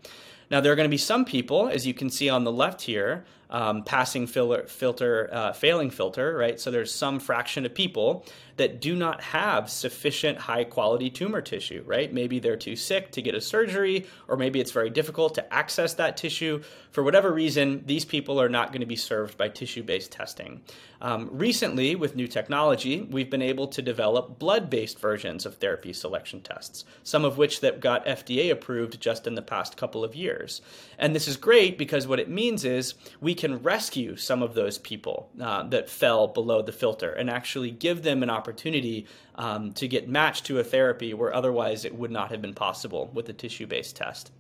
Now, 0.51 0.61
there 0.61 0.73
are 0.73 0.77
going 0.77 0.89
to 0.89 0.91
be 0.91 0.99
some 0.99 1.25
people, 1.25 1.69
as 1.69 1.87
you 1.87 1.95
can 1.95 2.11
see 2.11 2.29
on 2.29 2.43
the 2.43 2.53
left 2.53 2.83
here, 2.83 3.25
um, 3.51 3.83
passing 3.85 4.27
filter, 4.27 4.67
filter 4.67 5.29
uh, 5.33 5.53
failing 5.53 5.91
filter, 5.91 6.37
right? 6.37 6.59
So 6.59 6.71
there's 6.71 6.95
some 6.95 7.21
fraction 7.21 7.65
of 7.67 7.75
people 7.75 8.25
that 8.57 8.81
do 8.81 8.97
not 8.97 9.21
have 9.21 9.71
sufficient 9.71 10.39
high 10.39 10.65
quality 10.65 11.11
tumor 11.11 11.41
tissue, 11.41 11.83
right? 11.87 12.13
Maybe 12.13 12.39
they're 12.39 12.57
too 12.57 12.77
sick 12.77 13.11
to 13.13 13.23
get 13.23 13.35
a 13.35 13.41
surgery, 13.41 14.07
or 14.29 14.37
maybe 14.37 14.61
it's 14.61 14.73
very 14.73 14.91
difficult 14.91 15.35
to 15.35 15.55
access 15.55 15.95
that 15.95 16.17
tissue. 16.17 16.63
For 16.91 17.03
whatever 17.03 17.33
reason, 17.33 17.83
these 17.87 18.05
people 18.05 18.41
are 18.41 18.49
not 18.49 18.69
going 18.69 18.81
to 18.81 18.87
be 18.87 18.97
served 18.97 19.37
by 19.37 19.49
tissue 19.51 19.83
based 19.83 20.11
testing. 20.11 20.63
Um, 21.03 21.29
recently, 21.31 21.95
with 21.95 22.17
new 22.17 22.27
technology, 22.27 23.03
we've 23.03 23.29
been 23.29 23.43
able 23.43 23.69
to 23.69 23.83
develop 23.83 24.39
blood 24.39 24.71
based 24.71 24.99
versions 24.99 25.45
of 25.45 25.57
therapy 25.57 25.93
selection 25.93 26.41
tests, 26.41 26.85
some 27.03 27.25
of 27.25 27.37
which 27.37 27.61
that 27.61 27.81
got 27.81 28.07
FDA 28.07 28.51
approved 28.51 28.99
just 29.01 29.27
in 29.27 29.35
the 29.35 29.43
past 29.43 29.77
couple 29.77 30.03
of 30.03 30.15
years. 30.15 30.63
And 30.99 31.15
this 31.15 31.29
is 31.29 31.37
great 31.37 31.77
because 31.77 32.07
what 32.07 32.21
it 32.21 32.31
means 32.31 32.65
is 32.65 32.95
we 33.21 33.35
can 33.37 33.63
rescue 33.63 34.17
some 34.17 34.43
of 34.43 34.55
those 34.55 34.79
people 34.79 35.31
uh, 35.41 35.63
that 35.69 35.89
fell 35.89 36.27
below 36.27 36.63
the 36.63 36.73
filter 36.73 37.13
and 37.13 37.31
actually 37.31 37.71
give 37.71 38.03
them 38.03 38.23
an 38.23 38.31
opportunity 38.31 39.07
um, 39.37 39.73
to 39.75 39.87
get 39.87 40.09
matched 40.09 40.47
to 40.47 40.59
a 40.59 40.65
therapy 40.65 41.15
where 41.15 41.33
otherwise 41.33 41.85
it 41.85 41.95
would 41.95 42.11
not 42.11 42.31
have 42.31 42.43
been 42.43 42.55
possible 42.55 43.11
with 43.15 43.29
a 43.29 43.33
tissue 43.33 43.67
based 43.67 43.95
test. 43.97 44.33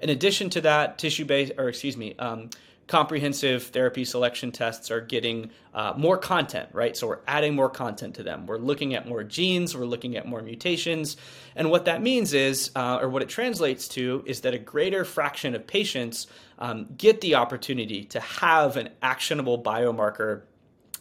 In 0.00 0.10
addition 0.10 0.50
to 0.50 0.60
that, 0.62 0.98
tissue 0.98 1.24
based, 1.24 1.52
or 1.58 1.68
excuse 1.68 1.96
me, 1.96 2.14
um, 2.18 2.50
comprehensive 2.88 3.64
therapy 3.64 4.04
selection 4.04 4.50
tests 4.50 4.90
are 4.90 5.00
getting 5.00 5.50
uh, 5.74 5.92
more 5.96 6.16
content, 6.16 6.70
right? 6.72 6.96
So 6.96 7.06
we're 7.06 7.20
adding 7.26 7.54
more 7.54 7.68
content 7.68 8.16
to 8.16 8.22
them. 8.22 8.46
We're 8.46 8.58
looking 8.58 8.94
at 8.94 9.06
more 9.06 9.22
genes, 9.22 9.76
we're 9.76 9.84
looking 9.84 10.16
at 10.16 10.26
more 10.26 10.42
mutations. 10.42 11.18
And 11.54 11.70
what 11.70 11.84
that 11.84 12.02
means 12.02 12.32
is, 12.32 12.70
uh, 12.74 12.98
or 13.00 13.10
what 13.10 13.22
it 13.22 13.28
translates 13.28 13.88
to, 13.88 14.24
is 14.26 14.40
that 14.40 14.54
a 14.54 14.58
greater 14.58 15.04
fraction 15.04 15.54
of 15.54 15.66
patients 15.66 16.26
um, 16.58 16.88
get 16.96 17.20
the 17.20 17.36
opportunity 17.36 18.04
to 18.04 18.20
have 18.20 18.76
an 18.76 18.88
actionable 19.02 19.62
biomarker 19.62 20.42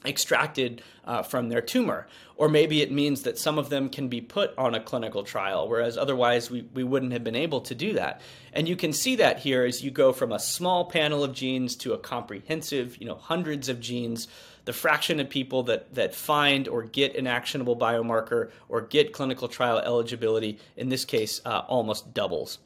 extracted 0.06 0.82
uh, 1.06 1.24
from 1.24 1.50
their 1.50 1.62
tumor. 1.62 2.08
Or 2.36 2.50
maybe 2.50 2.82
it 2.82 2.92
means 2.92 3.24
that 3.24 3.40
some 3.40 3.58
of 3.58 3.70
them 3.70 3.90
can 3.90 4.10
be 4.10 4.22
put 4.22 4.56
on 4.58 4.76
a 4.76 4.80
clinical 4.80 5.24
trial, 5.24 5.68
whereas 5.68 5.98
otherwise 5.98 6.52
we, 6.52 6.62
we 6.74 6.84
wouldn't 6.84 7.14
have 7.14 7.24
been 7.24 7.36
able 7.36 7.62
to 7.62 7.74
do 7.74 7.94
that. 7.94 8.22
And 8.54 8.68
you 8.68 8.76
can 8.76 8.94
see 8.94 9.16
that 9.16 9.40
here 9.40 9.66
as 9.66 9.84
you 9.84 9.90
go 9.90 10.14
from 10.14 10.32
a 10.32 10.40
small 10.40 10.86
panel 10.86 11.24
of 11.24 11.34
genes 11.34 11.76
to 11.78 11.94
a 11.94 11.98
comprehensive, 11.98 12.98
you 13.00 13.08
know, 13.08 13.16
hundreds 13.16 13.70
of 13.70 13.80
genes. 13.80 14.28
The 14.66 14.74
fraction 14.74 15.20
of 15.20 15.30
people 15.30 15.64
that, 15.64 15.96
that 15.96 16.14
find 16.14 16.68
or 16.68 16.84
get 16.84 17.16
an 17.16 17.26
actionable 17.26 17.78
biomarker 17.78 18.52
or 18.68 18.82
get 18.82 19.14
clinical 19.14 19.48
trial 19.48 19.80
eligibility, 19.80 20.60
in 20.76 20.90
this 20.90 21.06
case, 21.06 21.42
uh, 21.46 21.64
almost 21.68 22.14
doubles. 22.14 22.60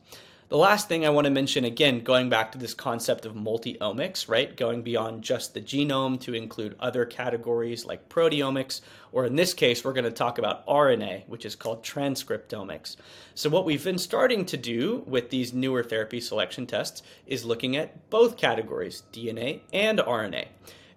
The 0.52 0.58
last 0.58 0.90
thing 0.90 1.06
I 1.06 1.10
want 1.12 1.24
to 1.24 1.32
mention, 1.32 1.64
again, 1.64 2.02
going 2.02 2.28
back 2.28 2.52
to 2.52 2.58
this 2.58 2.74
concept 2.74 3.26
of 3.26 3.38
multi-omics, 3.38 4.28
right? 4.28 4.54
Going 4.54 4.82
beyond 4.82 5.24
just 5.24 5.54
the 5.54 5.62
genome 5.62 6.20
to 6.20 6.34
include 6.34 6.76
other 6.78 7.06
categories 7.06 7.86
like 7.86 8.10
proteomics, 8.10 8.82
or 9.14 9.26
in 9.26 9.38
this 9.38 9.54
case, 9.54 9.86
we're 9.86 9.94
going 9.94 10.04
to 10.04 10.12
talk 10.12 10.40
about 10.40 10.68
RNA, 10.68 11.26
which 11.30 11.46
is 11.46 11.56
called 11.56 11.86
transcriptomics. 11.86 12.98
So, 13.34 13.50
what 13.50 13.64
we've 13.64 13.82
been 13.82 13.98
starting 13.98 14.44
to 14.48 14.58
do 14.58 15.06
with 15.08 15.30
these 15.30 15.54
newer 15.54 15.84
therapy 15.84 16.20
selection 16.20 16.68
tests 16.68 17.02
is 17.26 17.46
looking 17.46 17.78
at 17.78 18.10
both 18.10 18.36
categories, 18.36 19.04
DNA 19.14 19.62
and 19.72 20.00
RNA. 20.00 20.48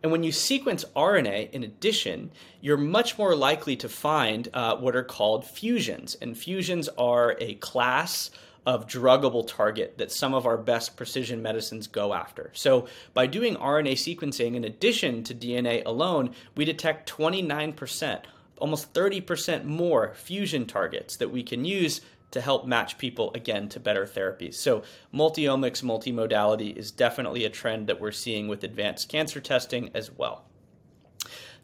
And 0.02 0.10
when 0.10 0.24
you 0.24 0.32
sequence 0.32 0.84
RNA, 0.96 1.52
in 1.52 1.62
addition, 1.62 2.32
you're 2.60 2.76
much 2.76 3.18
more 3.18 3.36
likely 3.36 3.76
to 3.76 3.88
find 3.88 4.48
uh, 4.52 4.76
what 4.78 4.96
are 4.96 5.04
called 5.04 5.46
fusions. 5.46 6.16
And 6.20 6.36
fusions 6.36 6.88
are 6.98 7.36
a 7.38 7.54
class 7.54 8.30
of 8.66 8.86
druggable 8.86 9.46
target 9.46 9.98
that 9.98 10.10
some 10.10 10.34
of 10.34 10.46
our 10.46 10.56
best 10.56 10.96
precision 10.96 11.42
medicines 11.42 11.86
go 11.86 12.14
after. 12.14 12.50
So, 12.54 12.86
by 13.12 13.26
doing 13.26 13.56
RNA 13.56 13.92
sequencing 13.92 14.54
in 14.54 14.64
addition 14.64 15.22
to 15.24 15.34
DNA 15.34 15.84
alone, 15.84 16.30
we 16.56 16.64
detect 16.64 17.10
29%, 17.10 18.22
almost 18.58 18.92
30% 18.94 19.64
more 19.64 20.14
fusion 20.14 20.66
targets 20.66 21.16
that 21.18 21.30
we 21.30 21.42
can 21.42 21.64
use 21.64 22.00
to 22.30 22.40
help 22.40 22.66
match 22.66 22.98
people 22.98 23.30
again 23.34 23.68
to 23.68 23.78
better 23.78 24.06
therapies. 24.06 24.54
So, 24.54 24.82
multiomics, 25.12 25.82
multimodality 25.82 26.76
is 26.76 26.90
definitely 26.90 27.44
a 27.44 27.50
trend 27.50 27.86
that 27.86 28.00
we're 28.00 28.12
seeing 28.12 28.48
with 28.48 28.64
advanced 28.64 29.08
cancer 29.08 29.40
testing 29.40 29.90
as 29.94 30.10
well. 30.10 30.44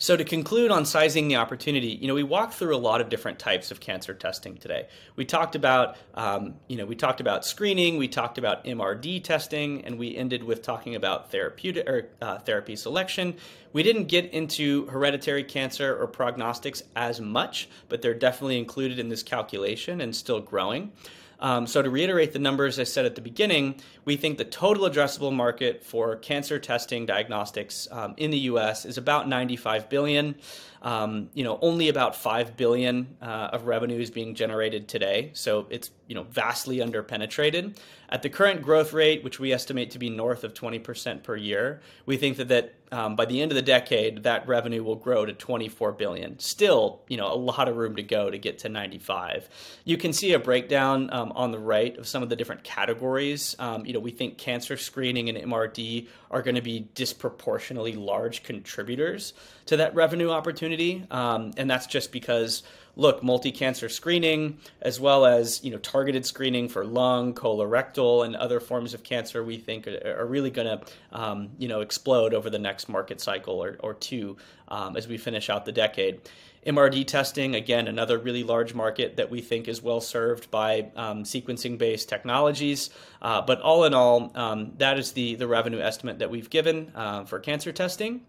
So 0.00 0.16
to 0.16 0.24
conclude 0.24 0.70
on 0.70 0.86
sizing 0.86 1.28
the 1.28 1.36
opportunity, 1.36 1.88
you 1.88 2.08
know, 2.08 2.14
we 2.14 2.22
walked 2.22 2.54
through 2.54 2.74
a 2.74 2.78
lot 2.78 3.02
of 3.02 3.10
different 3.10 3.38
types 3.38 3.70
of 3.70 3.80
cancer 3.80 4.14
testing 4.14 4.56
today. 4.56 4.88
We 5.14 5.26
talked 5.26 5.54
about, 5.54 5.98
um, 6.14 6.54
you 6.68 6.78
know, 6.78 6.86
we 6.86 6.96
talked 6.96 7.20
about 7.20 7.44
screening, 7.44 7.98
we 7.98 8.08
talked 8.08 8.38
about 8.38 8.64
MRD 8.64 9.22
testing, 9.22 9.84
and 9.84 9.98
we 9.98 10.16
ended 10.16 10.42
with 10.42 10.62
talking 10.62 10.94
about 10.94 11.30
therapeutic 11.30 11.86
or 11.86 12.08
uh, 12.22 12.38
therapy 12.38 12.76
selection. 12.76 13.36
We 13.74 13.82
didn't 13.82 14.06
get 14.06 14.32
into 14.32 14.86
hereditary 14.86 15.44
cancer 15.44 15.94
or 15.94 16.06
prognostics 16.06 16.82
as 16.96 17.20
much, 17.20 17.68
but 17.90 18.00
they're 18.00 18.14
definitely 18.14 18.58
included 18.58 18.98
in 18.98 19.10
this 19.10 19.22
calculation 19.22 20.00
and 20.00 20.16
still 20.16 20.40
growing. 20.40 20.92
Um, 21.40 21.66
so, 21.66 21.82
to 21.82 21.90
reiterate 21.90 22.32
the 22.32 22.38
numbers 22.38 22.78
I 22.78 22.84
said 22.84 23.06
at 23.06 23.14
the 23.14 23.20
beginning, 23.20 23.76
we 24.04 24.16
think 24.16 24.38
the 24.38 24.44
total 24.44 24.88
addressable 24.88 25.32
market 25.32 25.82
for 25.82 26.16
cancer 26.16 26.58
testing 26.58 27.06
diagnostics 27.06 27.88
um, 27.90 28.14
in 28.16 28.30
the 28.30 28.38
U.S. 28.38 28.84
is 28.84 28.98
about 28.98 29.28
95 29.28 29.88
billion. 29.88 30.34
Um, 30.82 31.28
you 31.34 31.44
know, 31.44 31.58
only 31.60 31.88
about 31.88 32.16
five 32.16 32.56
billion 32.56 33.16
uh, 33.20 33.50
of 33.52 33.66
revenue 33.66 34.00
is 34.00 34.10
being 34.10 34.34
generated 34.34 34.88
today, 34.88 35.30
so 35.34 35.66
it's 35.68 35.90
you 36.06 36.14
know 36.14 36.24
vastly 36.24 36.78
underpenetrated. 36.78 37.76
At 38.08 38.22
the 38.22 38.30
current 38.30 38.62
growth 38.62 38.92
rate, 38.92 39.22
which 39.22 39.38
we 39.38 39.52
estimate 39.52 39.90
to 39.92 39.98
be 39.98 40.10
north 40.10 40.42
of 40.42 40.54
20% 40.54 41.22
per 41.22 41.36
year, 41.36 41.80
we 42.06 42.16
think 42.16 42.38
that 42.38 42.48
that 42.48 42.74
um, 42.92 43.16
by 43.16 43.24
the 43.24 43.40
end 43.40 43.50
of 43.52 43.56
the 43.56 43.62
decade, 43.62 44.24
that 44.24 44.46
revenue 44.48 44.82
will 44.82 44.96
grow 44.96 45.24
to 45.24 45.32
24 45.32 45.92
billion. 45.92 46.38
Still, 46.38 47.02
you 47.08 47.16
know, 47.16 47.32
a 47.32 47.34
lot 47.34 47.68
of 47.68 47.76
room 47.76 47.96
to 47.96 48.02
go 48.02 48.30
to 48.30 48.38
get 48.38 48.58
to 48.60 48.68
95. 48.68 49.48
You 49.84 49.96
can 49.96 50.12
see 50.12 50.32
a 50.32 50.38
breakdown 50.38 51.10
um, 51.12 51.32
on 51.32 51.52
the 51.52 51.58
right 51.58 51.96
of 51.98 52.06
some 52.08 52.22
of 52.22 52.28
the 52.28 52.36
different 52.36 52.64
categories. 52.64 53.54
Um, 53.58 53.86
you 53.86 53.92
know, 53.92 54.00
we 54.00 54.10
think 54.10 54.38
cancer 54.38 54.76
screening 54.76 55.28
and 55.28 55.38
MRD 55.38 56.08
are 56.30 56.42
going 56.42 56.56
to 56.56 56.62
be 56.62 56.88
disproportionately 56.94 57.92
large 57.92 58.42
contributors 58.42 59.34
to 59.66 59.76
that 59.76 59.94
revenue 59.94 60.30
opportunity, 60.30 61.04
um, 61.10 61.52
and 61.56 61.70
that's 61.70 61.86
just 61.86 62.12
because 62.12 62.62
look, 62.96 63.22
multi-cancer 63.22 63.88
screening 63.88 64.58
as 64.82 65.00
well 65.00 65.26
as 65.26 65.62
you 65.64 65.70
know 65.70 65.78
targeted 65.78 66.26
screening 66.26 66.68
for 66.68 66.84
lung, 66.84 67.34
colorectal, 67.34 68.24
and 68.24 68.36
other 68.36 68.60
forms 68.60 68.94
of 68.94 69.02
cancer, 69.02 69.42
we 69.42 69.56
think 69.58 69.86
are, 69.86 70.20
are 70.20 70.26
really 70.26 70.50
going 70.50 70.66
to 70.66 70.80
um, 71.12 71.50
you 71.58 71.68
know 71.68 71.80
explode 71.80 72.34
over 72.34 72.50
the 72.50 72.58
next 72.58 72.88
market 72.88 73.20
cycle 73.20 73.62
or, 73.62 73.76
or 73.80 73.94
two 73.94 74.36
um, 74.68 74.96
as 74.96 75.08
we 75.08 75.16
finish 75.16 75.50
out 75.50 75.64
the 75.64 75.72
decade. 75.72 76.20
MRD 76.66 77.06
testing, 77.06 77.54
again, 77.54 77.88
another 77.88 78.18
really 78.18 78.42
large 78.42 78.74
market 78.74 79.16
that 79.16 79.30
we 79.30 79.40
think 79.40 79.66
is 79.66 79.82
well 79.82 80.00
served 80.00 80.50
by 80.50 80.90
um, 80.94 81.24
sequencing 81.24 81.78
based 81.78 82.08
technologies. 82.08 82.90
Uh, 83.22 83.40
but 83.40 83.60
all 83.62 83.84
in 83.84 83.94
all, 83.94 84.30
um, 84.34 84.72
that 84.76 84.98
is 84.98 85.12
the, 85.12 85.36
the 85.36 85.46
revenue 85.46 85.80
estimate 85.80 86.18
that 86.18 86.30
we've 86.30 86.50
given 86.50 86.92
uh, 86.94 87.24
for 87.24 87.38
cancer 87.38 87.72
testing. 87.72 88.20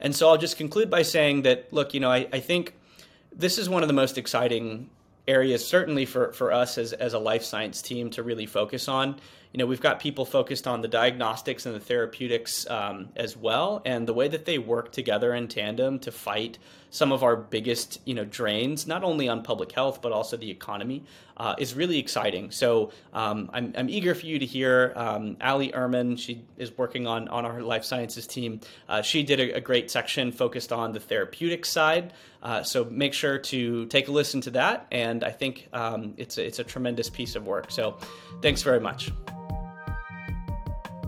And 0.00 0.14
so 0.14 0.28
I'll 0.28 0.36
just 0.36 0.56
conclude 0.56 0.90
by 0.90 1.02
saying 1.02 1.42
that, 1.42 1.72
look, 1.72 1.94
you 1.94 2.00
know, 2.00 2.10
I, 2.10 2.26
I 2.32 2.40
think 2.40 2.74
this 3.36 3.58
is 3.58 3.68
one 3.68 3.82
of 3.82 3.88
the 3.88 3.94
most 3.94 4.18
exciting 4.18 4.90
areas, 5.28 5.66
certainly 5.66 6.06
for, 6.06 6.32
for 6.32 6.52
us 6.52 6.78
as, 6.78 6.92
as 6.92 7.12
a 7.12 7.18
life 7.18 7.42
science 7.42 7.82
team, 7.82 8.10
to 8.10 8.22
really 8.22 8.46
focus 8.46 8.88
on. 8.88 9.16
You 9.56 9.62
know, 9.62 9.68
we've 9.68 9.80
got 9.80 10.00
people 10.00 10.26
focused 10.26 10.66
on 10.66 10.82
the 10.82 10.88
diagnostics 10.88 11.64
and 11.64 11.74
the 11.74 11.80
therapeutics 11.80 12.68
um, 12.68 13.08
as 13.16 13.38
well, 13.38 13.80
and 13.86 14.06
the 14.06 14.12
way 14.12 14.28
that 14.28 14.44
they 14.44 14.58
work 14.58 14.92
together 14.92 15.32
in 15.32 15.48
tandem 15.48 15.98
to 16.00 16.12
fight 16.12 16.58
some 16.90 17.10
of 17.10 17.22
our 17.22 17.36
biggest, 17.36 17.98
you 18.04 18.12
know, 18.12 18.26
drains, 18.26 18.86
not 18.86 19.02
only 19.02 19.30
on 19.30 19.42
public 19.42 19.72
health 19.72 20.02
but 20.02 20.12
also 20.12 20.36
the 20.36 20.50
economy, 20.50 21.04
uh, 21.38 21.54
is 21.56 21.72
really 21.72 21.98
exciting. 21.98 22.50
So 22.50 22.92
um, 23.14 23.48
I'm, 23.50 23.72
I'm 23.78 23.88
eager 23.88 24.14
for 24.14 24.26
you 24.26 24.38
to 24.38 24.44
hear 24.44 24.92
um, 24.94 25.38
Ali 25.40 25.72
Ehrman. 25.72 26.18
She 26.18 26.44
is 26.58 26.76
working 26.76 27.06
on 27.06 27.26
on 27.28 27.46
our 27.46 27.62
life 27.62 27.84
sciences 27.84 28.26
team. 28.26 28.60
Uh, 28.90 29.00
she 29.00 29.22
did 29.22 29.40
a, 29.40 29.52
a, 29.52 29.60
great 29.62 29.90
section 29.90 30.32
focused 30.32 30.70
on 30.70 30.92
the 30.92 31.00
therapeutic 31.00 31.64
side. 31.64 32.12
Uh, 32.42 32.62
so 32.62 32.84
make 32.84 33.14
sure 33.14 33.38
to 33.38 33.86
take 33.86 34.08
a 34.08 34.12
listen 34.12 34.42
to 34.42 34.50
that, 34.50 34.86
and 34.92 35.24
I 35.24 35.30
think 35.30 35.66
um, 35.72 36.12
it's 36.18 36.36
a, 36.36 36.46
it's 36.46 36.58
a 36.58 36.64
tremendous 36.64 37.08
piece 37.08 37.36
of 37.36 37.46
work. 37.46 37.70
So 37.70 37.96
thanks 38.42 38.60
very 38.60 38.80
much. 38.80 39.10